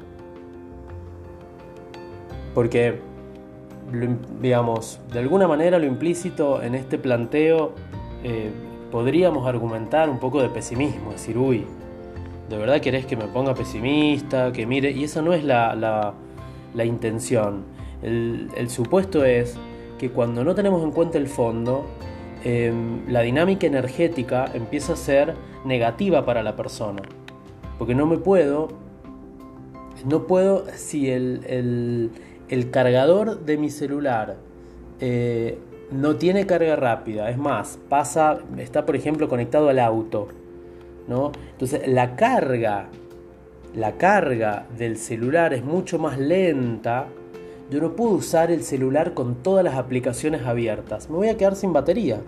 Porque, 2.53 2.99
digamos, 4.41 4.99
de 5.11 5.19
alguna 5.19 5.47
manera 5.47 5.79
lo 5.79 5.85
implícito 5.85 6.61
en 6.61 6.75
este 6.75 6.97
planteo 6.97 7.73
eh, 8.23 8.51
podríamos 8.91 9.47
argumentar 9.47 10.09
un 10.09 10.19
poco 10.19 10.41
de 10.41 10.49
pesimismo, 10.49 11.11
decir, 11.11 11.37
uy, 11.37 11.65
¿de 12.49 12.57
verdad 12.57 12.81
querés 12.81 13.05
que 13.05 13.15
me 13.15 13.25
ponga 13.25 13.53
pesimista, 13.53 14.51
que 14.51 14.65
mire? 14.65 14.91
Y 14.91 15.03
esa 15.03 15.21
no 15.21 15.33
es 15.33 15.43
la, 15.43 16.13
intención. 16.83 17.63
El, 18.01 18.69
supuesto 18.69 19.23
es 19.23 19.55
que 19.97 20.09
cuando 20.09 20.43
no 20.43 20.55
tenemos 20.55 20.83
en 20.83 20.91
cuenta 20.91 21.17
el 21.17 21.27
fondo, 21.27 21.85
em, 22.43 23.07
la 23.07 23.21
dinámica 23.21 23.67
energética 23.67 24.51
empieza 24.53 24.93
a 24.93 24.95
ser 24.95 25.35
negativa 25.65 26.25
para 26.25 26.43
la 26.43 26.55
persona. 26.55 27.01
Porque 27.77 27.95
no 27.95 28.05
me 28.05 28.17
puedo, 28.17 28.69
no 30.05 30.27
puedo, 30.27 30.65
si 30.75 31.09
el, 31.09 32.11
cargador 32.71 33.39
de 33.45 33.57
mi 33.57 33.69
celular 33.69 34.35
eh, 34.99 35.57
no 35.91 36.17
tiene 36.17 36.45
carga 36.45 36.75
rápida, 36.75 37.29
es 37.29 37.37
más, 37.37 37.79
pasa, 37.89 38.39
está 38.57 38.85
por 38.85 38.95
ejemplo 38.95 39.29
conectado 39.29 39.69
al 39.69 39.79
auto, 39.79 40.27
¿no? 41.07 41.31
Entonces 41.51 41.87
la 41.87 42.15
carga, 42.15 42.87
la 43.75 43.93
carga 43.93 44.67
del 44.77 44.97
celular 44.97 45.53
es 45.53 45.63
mucho 45.63 45.99
más 45.99 46.17
lenta. 46.17 47.07
Yo 47.69 47.81
no 47.81 47.95
puedo 47.95 48.11
usar 48.11 48.51
el 48.51 48.63
celular 48.63 49.13
con 49.13 49.35
todas 49.35 49.63
las 49.63 49.75
aplicaciones 49.75 50.43
abiertas. 50.43 51.09
Me 51.09 51.15
voy 51.15 51.29
a 51.29 51.37
quedar 51.37 51.55
sin 51.55 51.73
batería. 51.73 52.21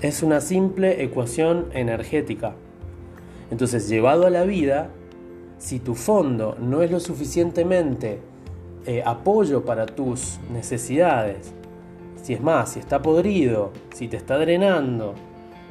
Es 0.00 0.22
una 0.22 0.40
simple 0.40 1.02
ecuación 1.02 1.66
energética. 1.72 2.54
Entonces, 3.50 3.88
llevado 3.88 4.26
a 4.26 4.30
la 4.30 4.44
vida, 4.44 4.90
si 5.58 5.80
tu 5.80 5.94
fondo 5.94 6.56
no 6.60 6.82
es 6.82 6.90
lo 6.90 7.00
suficientemente 7.00 8.20
eh, 8.86 9.02
apoyo 9.04 9.64
para 9.64 9.86
tus 9.86 10.38
necesidades, 10.52 11.52
si 12.22 12.34
es 12.34 12.40
más, 12.40 12.72
si 12.72 12.80
está 12.80 13.02
podrido, 13.02 13.72
si 13.94 14.06
te 14.06 14.16
está 14.16 14.38
drenando, 14.38 15.14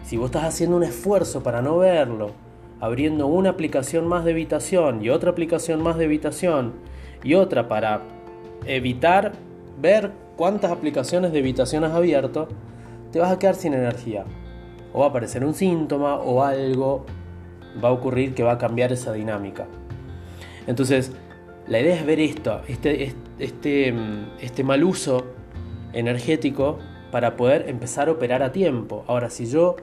si 0.08 0.16
vos 0.16 0.28
estás 0.28 0.46
haciendo 0.46 0.78
un 0.78 0.84
esfuerzo 0.84 1.44
para 1.44 1.62
no 1.62 1.80
verlo, 1.80 2.32
abriendo 2.80 3.28
una 3.28 3.50
aplicación 3.50 4.08
más 4.08 4.24
de 4.24 4.32
evitación 4.32 5.04
y 5.04 5.10
otra 5.10 5.32
aplicación 5.32 5.84
más 5.84 5.98
de 5.98 6.06
evitación 6.06 6.76
y 7.26 7.34
otra 7.34 7.68
para 7.68 8.04
evitar 8.66 9.34
ver 9.82 10.14
cuántas 10.38 10.72
aplicaciones 10.72 11.34
de 11.34 11.40
evitación 11.40 11.84
has 11.84 11.92
abierto, 11.92 12.48
te 13.12 13.20
vas 13.20 13.34
a 13.34 13.38
quedar 13.38 13.56
sin 13.56 13.74
energía. 13.74 14.24
O 14.94 15.00
va 15.00 15.08
a 15.08 15.10
aparecer 15.10 15.44
un 15.44 15.54
síntoma 15.54 16.16
o 16.16 16.42
algo 16.42 17.06
va 17.84 17.90
a 17.90 17.92
ocurrir 17.92 18.34
que 18.34 18.44
va 18.44 18.54
a 18.54 18.58
cambiar 18.58 18.94
esa 18.94 19.12
dinámica. 19.12 19.68
Entonces, 20.68 21.12
la 21.68 21.82
idea 21.82 21.96
es 21.96 22.06
ver 22.06 22.22
esto, 22.22 22.62
este, 22.70 23.14
este, 23.40 23.94
este 24.40 24.64
mal 24.64 24.86
uso 24.86 25.26
energético 25.92 26.80
para 27.12 27.36
poder 27.36 27.68
empezar 27.68 28.08
a 28.08 28.14
operar 28.14 28.42
a 28.42 28.54
tiempo. 28.54 29.04
Ahora, 29.08 29.30
si 29.30 29.48
yo 29.48 29.76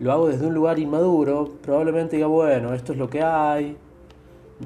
lo 0.00 0.12
hago 0.12 0.28
desde 0.28 0.46
un 0.46 0.54
lugar 0.54 0.78
inmaduro, 0.78 1.50
probablemente 1.62 2.16
diga, 2.16 2.26
bueno, 2.26 2.74
esto 2.74 2.92
es 2.92 2.98
lo 2.98 3.08
que 3.08 3.22
hay, 3.22 3.76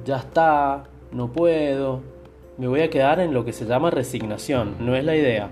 ya 0.05 0.19
está, 0.19 0.85
no 1.13 1.33
puedo, 1.33 2.01
me 2.57 2.67
voy 2.67 2.81
a 2.81 2.91
quedar 2.91 3.21
en 3.21 3.35
lo 3.35 3.45
que 3.45 3.53
se 3.53 3.67
llama 3.67 3.91
resignación, 3.91 4.77
no 4.81 4.97
es 4.97 5.05
la 5.05 5.17
idea. 5.17 5.51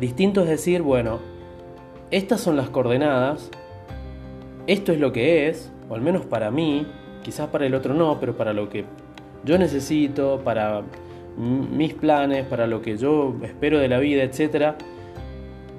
Distinto 0.00 0.42
es 0.42 0.48
decir, 0.48 0.82
bueno, 0.82 1.18
estas 2.10 2.40
son 2.40 2.56
las 2.56 2.70
coordenadas, 2.70 3.50
esto 4.66 4.92
es 4.92 5.00
lo 5.00 5.12
que 5.12 5.48
es, 5.48 5.72
o 5.88 5.94
al 5.94 6.02
menos 6.02 6.26
para 6.26 6.50
mí, 6.50 6.86
quizás 7.22 7.48
para 7.48 7.66
el 7.66 7.74
otro 7.74 7.94
no, 7.94 8.18
pero 8.20 8.36
para 8.36 8.52
lo 8.52 8.68
que 8.68 8.84
yo 9.44 9.58
necesito, 9.58 10.40
para 10.44 10.82
mis 11.38 11.94
planes, 11.94 12.44
para 12.46 12.66
lo 12.66 12.82
que 12.82 12.96
yo 12.96 13.34
espero 13.42 13.78
de 13.78 13.88
la 13.88 13.98
vida, 13.98 14.22
etc. 14.24 14.74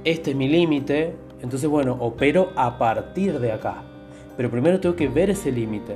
Este 0.04 0.32
es 0.32 0.38
mi 0.38 0.48
límite, 0.48 1.16
entonces 1.42 1.70
bueno, 1.70 1.96
opero 2.00 2.52
a 2.56 2.78
partir 2.78 3.40
de 3.40 3.52
acá. 3.52 3.84
Pero 4.38 4.50
primero 4.50 4.80
tengo 4.80 4.96
que 4.96 5.08
ver 5.08 5.30
ese 5.30 5.52
límite. 5.52 5.96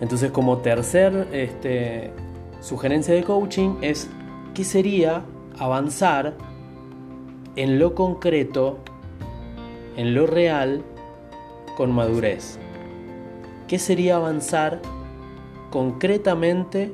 Entonces 0.00 0.30
como 0.30 0.58
tercer 0.58 1.28
este, 1.32 2.12
sugerencia 2.60 3.14
de 3.14 3.22
coaching 3.22 3.76
es, 3.80 4.08
¿qué 4.54 4.64
sería 4.64 5.22
avanzar 5.58 6.34
en 7.56 7.78
lo 7.78 7.94
concreto, 7.94 8.78
en 9.96 10.14
lo 10.14 10.26
real, 10.26 10.82
con 11.76 11.92
madurez? 11.92 12.58
¿Qué 13.68 13.78
sería 13.78 14.16
avanzar 14.16 14.80
concretamente 15.74 16.92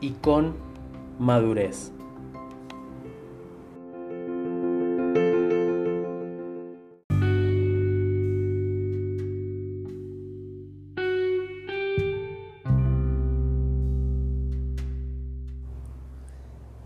y 0.00 0.12
con 0.12 0.54
madurez. 1.18 1.91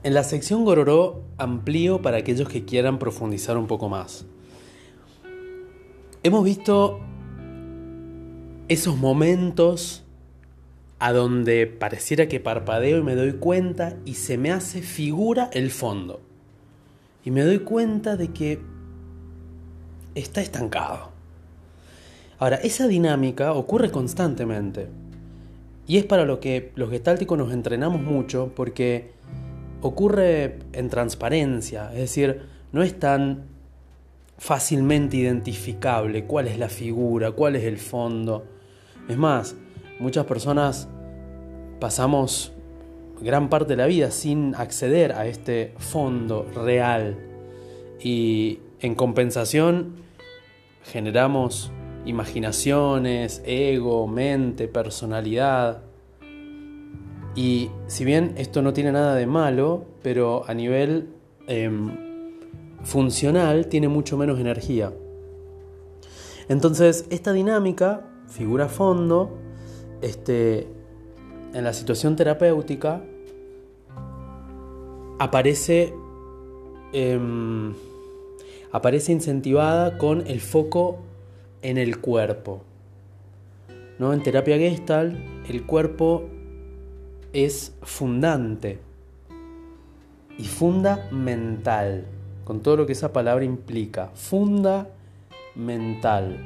En 0.07 0.15
la 0.15 0.23
sección 0.23 0.65
Gororó 0.65 1.25
amplío 1.37 2.01
para 2.01 2.19
aquellos 2.19 2.49
que 2.49 2.65
quieran 2.65 3.01
profundizar 3.01 3.57
un 3.57 3.67
poco 3.67 3.89
más. 3.89 4.25
Hemos 6.23 6.45
visto 6.45 7.01
esos 8.69 8.97
momentos 8.97 10.05
a 11.01 11.13
donde 11.13 11.67
pareciera 11.67 12.29
que 12.29 12.39
parpadeo 12.39 12.99
y 12.99 13.03
me 13.03 13.17
doy 13.17 13.33
cuenta 13.33 13.97
y 14.05 14.15
se 14.15 14.39
me 14.39 14.53
hace 14.53 14.81
figura 14.81 15.51
el 15.53 15.73
fondo. 15.73 16.21
Y 17.25 17.33
me 17.33 17.43
doy 17.43 17.59
cuenta 17.59 18.17
de 18.17 18.29
que 18.29 18.61
está 20.15 20.41
estancado. 20.41 21.11
Ahora, 22.39 22.59
esa 22.59 22.87
dinámica 22.87 23.55
ocurre 23.55 23.91
constantemente. 23.91 24.87
Y 25.89 25.97
es 25.97 26.05
para 26.05 26.25
lo 26.25 26.39
que 26.39 26.71
los 26.77 26.91
gestálticos 26.91 27.37
nos 27.37 27.53
entrenamos 27.53 28.01
mucho 28.01 28.53
porque 28.55 29.17
ocurre 29.87 30.59
en 30.73 30.89
transparencia, 30.89 31.91
es 31.93 31.99
decir, 31.99 32.43
no 32.73 32.83
es 32.83 32.99
tan 32.99 33.45
fácilmente 34.39 35.17
identificable 35.17 36.25
cuál 36.25 36.49
es 36.49 36.59
la 36.59 36.69
figura, 36.69 37.33
cuál 37.33 37.57
es 37.57 37.65
el 37.65 37.79
fondo. 37.79 38.45
Es 39.09 39.17
más, 39.17 39.57
Muchas 39.99 40.27
personas 40.27 40.89
pasamos 41.81 42.53
gran 43.23 43.49
parte 43.49 43.69
de 43.73 43.77
la 43.79 43.87
vida 43.87 44.11
sin 44.11 44.55
acceder 44.55 45.13
a 45.13 45.27
este 45.27 45.73
fondo 45.79 46.47
real 46.55 47.17
y 47.99 48.59
en 48.81 48.95
compensación 48.95 49.97
generamos 50.85 51.73
imaginaciones, 52.05 53.43
ego, 53.47 54.07
mente, 54.07 54.69
personalidad. 54.69 55.81
Y 57.37 57.71
si 57.87 58.07
bien 58.07 58.33
esto 58.39 58.63
no 58.63 58.73
tiene 58.73 58.93
nada 58.93 59.15
de 59.15 59.27
malo, 59.27 59.85
pero 60.03 60.45
a 60.49 60.55
nivel 60.55 61.11
em, 61.47 61.91
funcional 62.83 63.67
tiene 63.67 63.89
mucho 63.89 64.17
menos 64.17 64.41
energía. 64.41 64.91
Entonces, 66.49 67.07
esta 67.11 67.35
dinámica, 67.35 68.07
figura 68.27 68.69
fondo, 68.69 69.37
este, 70.01 70.67
en 71.53 71.63
la 71.63 71.75
situación 71.75 72.17
terapéutica 72.17 73.03
aparece, 75.19 75.93
em, 76.95 77.75
aparece 78.73 79.13
incentivada 79.13 79.99
con 79.99 80.27
el 80.27 80.41
foco 80.41 81.01
en 81.61 81.77
el 81.77 82.01
cuerpo. 82.01 82.63
¿no? 83.99 84.15
En 84.15 84.23
terapia 84.23 84.57
gestal 84.57 85.43
el 85.49 85.65
cuerpo 85.67 86.25
es 87.45 87.75
fundante 87.83 88.79
y 90.39 90.45
fundamental, 90.45 92.07
con 92.45 92.63
todo 92.63 92.79
lo 92.79 92.87
que 92.87 92.93
esa 92.93 93.13
palabra 93.13 93.45
implica, 93.45 94.09
fundamental. 94.15 96.39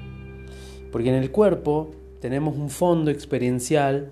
Porque 0.90 1.10
en 1.10 1.14
el 1.14 1.30
cuerpo 1.30 1.92
tenemos 2.20 2.56
un 2.56 2.70
fondo 2.70 3.12
experiencial 3.12 4.10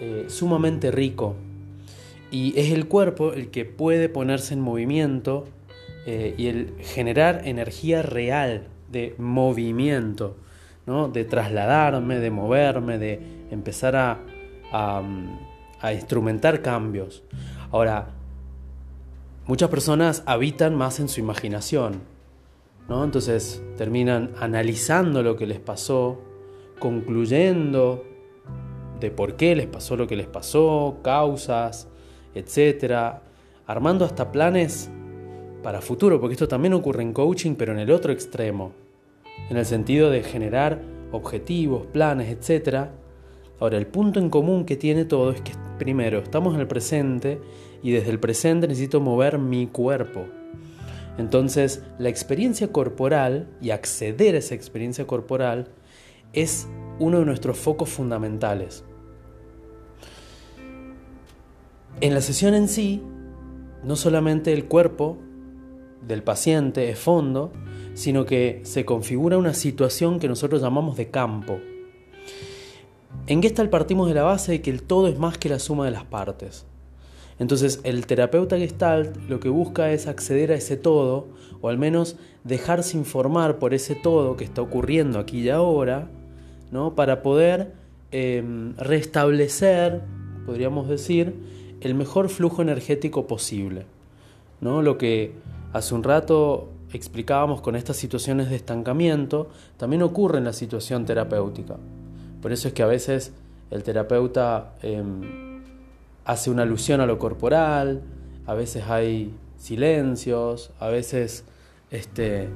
eh, 0.00 0.26
sumamente 0.28 0.92
rico 0.92 1.34
y 2.30 2.56
es 2.56 2.70
el 2.70 2.86
cuerpo 2.86 3.32
el 3.32 3.50
que 3.50 3.64
puede 3.64 4.08
ponerse 4.08 4.54
en 4.54 4.60
movimiento 4.60 5.48
eh, 6.06 6.36
y 6.38 6.46
el 6.46 6.74
generar 6.82 7.42
energía 7.46 8.02
real 8.02 8.68
de 8.92 9.16
movimiento, 9.18 10.36
¿no? 10.86 11.08
de 11.08 11.24
trasladarme, 11.24 12.20
de 12.20 12.30
moverme, 12.30 12.98
de 12.98 13.18
empezar 13.50 13.96
a, 13.96 14.20
a 14.70 15.02
instrumentar 15.92 16.62
cambios. 16.62 17.22
Ahora, 17.70 18.08
muchas 19.46 19.68
personas 19.68 20.22
habitan 20.26 20.74
más 20.74 21.00
en 21.00 21.08
su 21.08 21.20
imaginación, 21.20 22.00
¿no? 22.88 23.04
entonces 23.04 23.62
terminan 23.76 24.32
analizando 24.40 25.22
lo 25.22 25.36
que 25.36 25.46
les 25.46 25.60
pasó, 25.60 26.20
concluyendo 26.78 28.04
de 29.00 29.10
por 29.10 29.36
qué 29.36 29.54
les 29.54 29.66
pasó 29.66 29.96
lo 29.96 30.06
que 30.06 30.16
les 30.16 30.26
pasó, 30.26 30.98
causas, 31.02 31.88
etcétera, 32.34 33.22
armando 33.66 34.04
hasta 34.04 34.32
planes 34.32 34.90
para 35.62 35.80
futuro, 35.80 36.20
porque 36.20 36.34
esto 36.34 36.48
también 36.48 36.74
ocurre 36.74 37.02
en 37.02 37.12
coaching, 37.12 37.54
pero 37.56 37.72
en 37.72 37.78
el 37.78 37.90
otro 37.90 38.12
extremo, 38.12 38.72
en 39.50 39.56
el 39.56 39.66
sentido 39.66 40.10
de 40.10 40.22
generar 40.22 40.80
objetivos, 41.12 41.86
planes, 41.86 42.28
etc. 42.30 42.88
Ahora, 43.58 43.78
el 43.78 43.86
punto 43.86 44.20
en 44.20 44.30
común 44.30 44.64
que 44.64 44.76
tiene 44.76 45.04
todo 45.04 45.30
es 45.30 45.40
que 45.40 45.52
primero 45.78 46.18
estamos 46.18 46.54
en 46.54 46.60
el 46.60 46.66
presente 46.66 47.40
y 47.82 47.90
desde 47.90 48.10
el 48.10 48.20
presente 48.20 48.68
necesito 48.68 49.00
mover 49.00 49.38
mi 49.38 49.66
cuerpo. 49.66 50.26
Entonces, 51.18 51.82
la 51.98 52.08
experiencia 52.08 52.70
corporal 52.72 53.48
y 53.62 53.70
acceder 53.70 54.34
a 54.34 54.38
esa 54.38 54.54
experiencia 54.54 55.06
corporal 55.06 55.68
es 56.32 56.68
uno 56.98 57.18
de 57.20 57.24
nuestros 57.24 57.56
focos 57.56 57.88
fundamentales. 57.88 58.84
En 62.02 62.12
la 62.12 62.20
sesión 62.20 62.54
en 62.54 62.68
sí, 62.68 63.02
no 63.82 63.96
solamente 63.96 64.52
el 64.52 64.66
cuerpo 64.66 65.16
del 66.06 66.22
paciente 66.22 66.90
es 66.90 66.98
fondo, 66.98 67.52
sino 67.94 68.26
que 68.26 68.60
se 68.64 68.84
configura 68.84 69.38
una 69.38 69.54
situación 69.54 70.18
que 70.18 70.28
nosotros 70.28 70.60
llamamos 70.60 70.98
de 70.98 71.10
campo. 71.10 71.58
En 73.28 73.42
Gestalt 73.42 73.70
partimos 73.70 74.06
de 74.06 74.14
la 74.14 74.22
base 74.22 74.52
de 74.52 74.62
que 74.62 74.70
el 74.70 74.84
todo 74.84 75.08
es 75.08 75.18
más 75.18 75.36
que 75.36 75.48
la 75.48 75.58
suma 75.58 75.84
de 75.84 75.90
las 75.90 76.04
partes. 76.04 76.64
Entonces 77.40 77.80
el 77.82 78.06
terapeuta 78.06 78.56
Gestalt 78.56 79.16
lo 79.28 79.40
que 79.40 79.48
busca 79.48 79.90
es 79.90 80.06
acceder 80.06 80.52
a 80.52 80.54
ese 80.54 80.76
todo, 80.76 81.26
o 81.60 81.68
al 81.68 81.76
menos 81.76 82.16
dejarse 82.44 82.96
informar 82.96 83.58
por 83.58 83.74
ese 83.74 83.96
todo 83.96 84.36
que 84.36 84.44
está 84.44 84.62
ocurriendo 84.62 85.18
aquí 85.18 85.40
y 85.40 85.48
ahora, 85.48 86.08
¿no? 86.70 86.94
para 86.94 87.22
poder 87.22 87.72
em, 88.12 88.76
restablecer, 88.76 90.02
podríamos 90.46 90.88
decir, 90.88 91.34
el 91.80 91.96
mejor 91.96 92.28
flujo 92.28 92.62
energético 92.62 93.26
posible. 93.26 93.86
¿no? 94.60 94.82
Lo 94.82 94.98
que 94.98 95.32
hace 95.72 95.96
un 95.96 96.04
rato 96.04 96.68
explicábamos 96.92 97.60
con 97.60 97.74
estas 97.74 97.96
situaciones 97.96 98.50
de 98.50 98.56
estancamiento, 98.56 99.48
también 99.78 100.02
ocurre 100.02 100.38
en 100.38 100.44
la 100.44 100.52
situación 100.52 101.04
terapéutica. 101.04 101.76
Por 102.42 102.52
eso 102.52 102.68
es 102.68 102.74
que 102.74 102.82
a 102.82 102.86
veces 102.86 103.32
el 103.70 103.82
terapeuta... 103.82 104.74
Em, 104.82 105.46
hace 106.26 106.50
una 106.50 106.62
alusión 106.62 107.00
a 107.00 107.06
lo 107.06 107.18
corporal, 107.18 108.02
a 108.46 108.54
veces 108.54 108.84
hay 108.88 109.32
silencios, 109.56 110.72
a 110.80 110.88
veces 110.88 111.44
este, 111.90 112.48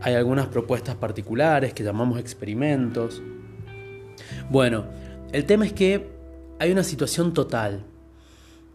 hay 0.00 0.14
algunas 0.14 0.46
propuestas 0.46 0.94
particulares 0.94 1.74
que 1.74 1.82
llamamos 1.82 2.20
experimentos. 2.20 3.20
Bueno, 4.48 4.84
el 5.32 5.44
tema 5.44 5.66
es 5.66 5.72
que 5.72 6.08
hay 6.60 6.70
una 6.70 6.84
situación 6.84 7.34
total, 7.34 7.82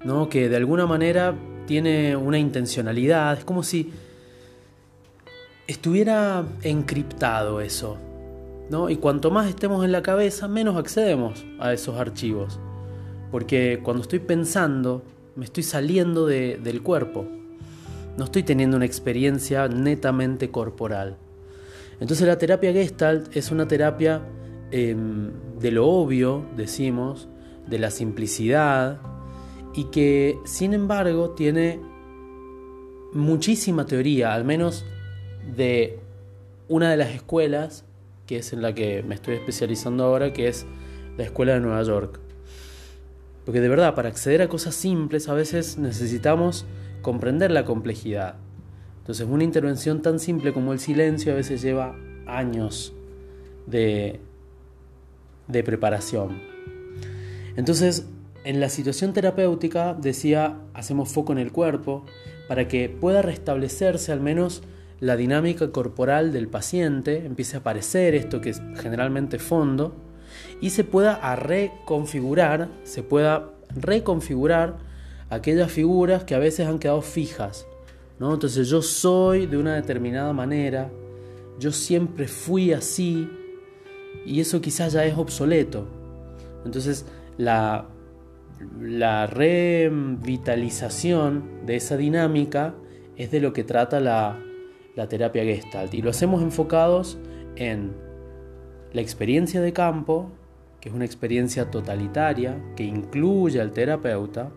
¿no? 0.03 0.27
que 0.27 0.49
de 0.49 0.57
alguna 0.57 0.85
manera 0.85 1.33
tiene 1.65 2.17
una 2.17 2.37
intencionalidad, 2.37 3.37
es 3.37 3.45
como 3.45 3.63
si 3.63 3.93
estuviera 5.65 6.43
encriptado 6.61 7.61
eso. 7.61 7.97
Y 8.89 8.95
cuanto 8.95 9.29
más 9.29 9.47
estemos 9.47 9.85
en 9.85 9.91
la 9.91 10.01
cabeza, 10.01 10.47
menos 10.47 10.77
accedemos 10.77 11.45
a 11.59 11.73
esos 11.73 11.97
archivos. 11.97 12.59
Porque 13.31 13.79
cuando 13.83 14.01
estoy 14.01 14.19
pensando, 14.19 15.03
me 15.35 15.45
estoy 15.45 15.63
saliendo 15.63 16.25
del 16.25 16.81
cuerpo. 16.81 17.25
No 18.17 18.25
estoy 18.25 18.43
teniendo 18.43 18.77
una 18.77 18.85
experiencia 18.85 19.67
netamente 19.67 20.49
corporal. 20.49 21.17
Entonces 21.99 22.27
la 22.27 22.37
terapia 22.37 22.73
gestalt 22.73 23.35
es 23.35 23.51
una 23.51 23.67
terapia 23.67 24.21
em, 24.71 25.31
de 25.59 25.71
lo 25.71 25.87
obvio, 25.87 26.45
decimos, 26.57 27.27
de 27.67 27.79
la 27.79 27.91
simplicidad, 27.91 28.99
y 29.75 29.85
que 29.85 30.37
sin 30.45 30.73
embargo 30.73 31.31
tiene 31.31 31.79
muchísima 33.13 33.85
teoría, 33.85 34.33
al 34.33 34.45
menos 34.45 34.85
de 35.55 35.99
una 36.67 36.89
de 36.89 36.97
las 36.97 37.09
escuelas, 37.09 37.85
que 38.33 38.39
es 38.39 38.51
en 38.51 38.63
la 38.63 38.73
que 38.73 39.03
me 39.03 39.13
estoy 39.13 39.35
especializando 39.35 40.03
ahora, 40.05 40.33
que 40.33 40.47
es 40.47 40.65
la 41.17 41.23
Escuela 41.23 41.53
de 41.53 41.59
Nueva 41.59 41.83
York. 41.83 42.19
Porque 43.45 43.61
de 43.61 43.69
verdad, 43.69 43.93
para 43.93 44.09
acceder 44.09 44.41
a 44.41 44.47
cosas 44.49 44.73
simples 44.73 45.29
a 45.29 45.35
veces 45.35 45.77
necesitamos 45.77 46.65
comprender 47.03 47.51
la 47.51 47.63
complejidad. 47.63 48.37
Entonces 49.01 49.27
una 49.29 49.43
intervención 49.43 50.01
tan 50.01 50.17
simple 50.19 50.51
como 50.51 50.73
el 50.73 50.79
silencio 50.79 51.31
a 51.31 51.35
veces 51.35 51.61
lleva 51.61 51.95
años 52.25 52.93
de, 53.67 54.19
de 55.47 55.63
preparación. 55.63 56.41
Entonces, 57.55 58.07
en 58.45 58.59
la 58.59 58.69
situación 58.69 59.13
terapéutica, 59.13 59.93
decía, 59.93 60.57
hacemos 60.73 61.11
foco 61.11 61.33
en 61.33 61.37
el 61.37 61.51
cuerpo 61.51 62.03
para 62.47 62.67
que 62.67 62.89
pueda 62.89 63.21
restablecerse 63.21 64.11
al 64.11 64.21
menos 64.21 64.63
la 65.03 65.15
dinámica 65.17 65.71
corporal 65.71 66.31
del 66.31 66.47
paciente, 66.47 67.25
empiece 67.25 67.57
a 67.57 67.59
aparecer 67.59 68.15
esto 68.15 68.39
que 68.39 68.51
es 68.51 68.61
generalmente 68.77 69.37
fondo, 69.37 69.93
y 70.61 70.69
se 70.69 70.85
pueda 70.85 71.35
reconfigurar, 71.35 72.69
se 72.83 73.03
pueda 73.03 73.51
reconfigurar 73.75 74.77
aquellas 75.29 75.69
figuras 75.69 76.23
que 76.23 76.35
a 76.35 76.39
veces 76.39 76.67
han 76.67 76.79
quedado 76.79 77.01
fijas. 77.01 77.67
¿no? 78.17 78.33
Entonces 78.33 78.69
yo 78.69 78.81
soy 78.81 79.45
de 79.45 79.57
una 79.57 79.75
determinada 79.75 80.31
manera, 80.31 80.89
yo 81.59 81.73
siempre 81.73 82.29
fui 82.29 82.71
así 82.71 83.29
y 84.25 84.39
eso 84.39 84.61
quizás 84.61 84.93
ya 84.93 85.03
es 85.03 85.17
obsoleto. 85.17 85.85
Entonces 86.63 87.05
la, 87.37 87.89
la 88.79 89.27
revitalización 89.27 91.65
de 91.65 91.75
esa 91.75 91.97
dinámica 91.97 92.73
es 93.17 93.31
de 93.31 93.41
lo 93.41 93.51
que 93.51 93.65
trata 93.65 93.99
la, 93.99 94.39
la 94.95 95.07
terapia 95.07 95.43
gestalt. 95.43 95.93
Y 95.93 96.01
lo 96.01 96.09
hacemos 96.09 96.41
enfocados 96.41 97.17
en 97.55 97.93
la 98.91 99.01
experiencia 99.01 99.61
de 99.61 99.73
campo, 99.73 100.31
que 100.79 100.89
es 100.89 100.95
una 100.95 101.05
experiencia 101.05 101.71
totalitaria, 101.71 102.61
que 102.75 102.83
incluye 102.83 103.59
al 103.59 103.71
terapeuta, 103.71 104.51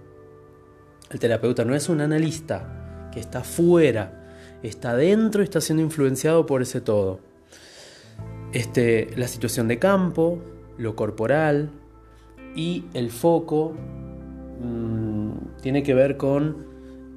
el 1.11 1.21
terapeuta 1.21 1.65
no 1.65 1.75
es 1.75 1.89
un 1.89 2.01
analista 2.01 3.09
que 3.13 3.21
está 3.21 3.45
fuera, 3.45 4.59
está 4.63 4.97
dentro 4.97 5.43
y 5.43 5.45
está 5.45 5.61
siendo 5.61 5.83
influenciado 5.83 6.47
por 6.47 6.63
ese 6.63 6.81
todo. 6.81 7.21
Este, 8.53 9.11
la 9.17 9.29
situación 9.29 9.69
de 9.69 9.79
campo, 9.79 10.43
lo 10.79 10.97
corporal 10.97 11.71
y 12.55 12.87
el 12.95 13.11
foco 13.11 13.75
mm, 14.61 15.61
tiene 15.63 15.83
que 15.83 15.95
ver 15.95 16.17
con 16.17 16.67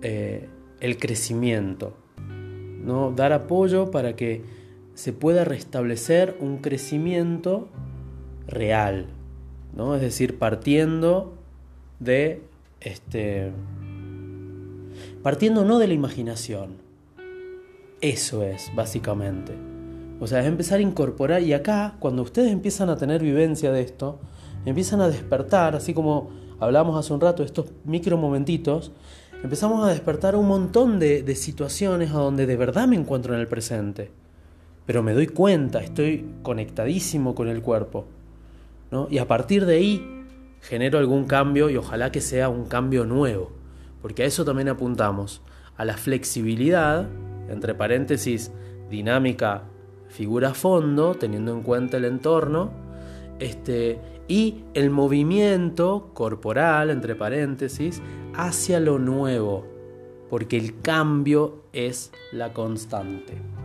eh, 0.02 0.50
el 0.80 0.98
crecimiento, 0.98 1.98
¿no? 2.84 3.12
dar 3.12 3.34
apoyo 3.34 3.92
para 3.92 4.16
que 4.16 4.44
se 4.94 5.14
pueda 5.14 5.46
restablecer 5.46 6.36
un 6.40 6.58
crecimiento 6.58 7.68
real, 8.48 9.08
¿no? 9.76 9.96
Es 9.96 10.02
decir, 10.02 10.38
partiendo 10.38 11.34
de 12.00 12.42
este 12.82 13.52
partiendo 15.24 15.66
no 15.66 15.80
de 15.80 15.88
la 15.88 15.94
imaginación. 15.94 16.78
Eso 18.02 18.44
es 18.44 18.72
básicamente. 18.76 19.54
O 20.20 20.28
sea, 20.28 20.42
es 20.42 20.48
empezar 20.48 20.80
a 20.80 20.82
incorporar 20.82 21.42
y 21.44 21.54
acá 21.54 21.96
cuando 22.00 22.22
ustedes 22.24 22.52
empiezan 22.52 22.90
a 22.90 22.98
tener 22.98 23.22
vivencia 23.22 23.72
de 23.72 23.82
esto, 23.82 24.20
empiezan 24.66 25.02
a 25.02 25.08
despertar, 25.08 25.76
así 25.76 25.94
como 25.94 26.30
hablamos 26.60 26.98
hace 26.98 27.14
un 27.14 27.22
rato, 27.22 27.44
estos 27.44 27.68
micro 27.86 28.18
momentitos, 28.18 28.92
empezamos 29.44 29.86
a 29.86 29.92
despertar 29.92 30.36
un 30.36 30.48
montón 30.48 31.00
de, 31.00 31.24
de 31.24 31.36
situaciones 31.36 32.12
a 32.12 32.16
donde 32.16 32.46
de 32.46 32.58
verdad 32.58 32.88
me 32.88 32.96
encuentro 32.96 33.34
en 33.34 33.40
el 33.40 33.48
presente 33.48 34.12
pero 34.90 35.04
me 35.04 35.14
doy 35.14 35.28
cuenta, 35.28 35.84
estoy 35.84 36.26
conectadísimo 36.42 37.36
con 37.36 37.48
el 37.48 37.62
cuerpo. 37.62 38.08
¿no? 38.90 39.08
Y 39.12 39.20
a 39.20 39.28
partir 39.28 39.68
de 39.68 39.76
ahí 39.76 40.26
genero 40.62 40.98
algún 40.98 41.26
cambio 41.26 41.70
y 41.70 41.78
ojalá 41.78 42.12
que 42.12 42.22
sea 42.22 42.50
un 42.50 42.66
cambio 42.66 43.06
nuevo, 43.06 43.52
porque 44.02 44.24
a 44.24 44.26
eso 44.26 44.46
también 44.46 44.68
apuntamos, 44.68 45.44
a 45.78 45.86
la 45.86 45.96
flexibilidad, 45.96 47.08
entre 47.52 47.76
paréntesis, 47.76 48.52
dinámica, 48.90 49.62
figura 50.08 50.56
fondo, 50.56 51.14
teniendo 51.14 51.54
en 51.54 51.62
cuenta 51.62 51.98
el 51.98 52.06
entorno, 52.06 52.72
este, 53.38 54.00
y 54.30 54.64
el 54.76 54.92
movimiento 54.92 56.12
corporal, 56.14 56.92
entre 56.92 57.16
paréntesis, 57.16 58.02
hacia 58.36 58.80
lo 58.80 59.00
nuevo, 59.00 59.66
porque 60.30 60.56
el 60.56 60.80
cambio 60.82 61.64
es 61.74 62.12
la 62.32 62.54
constante. 62.54 63.59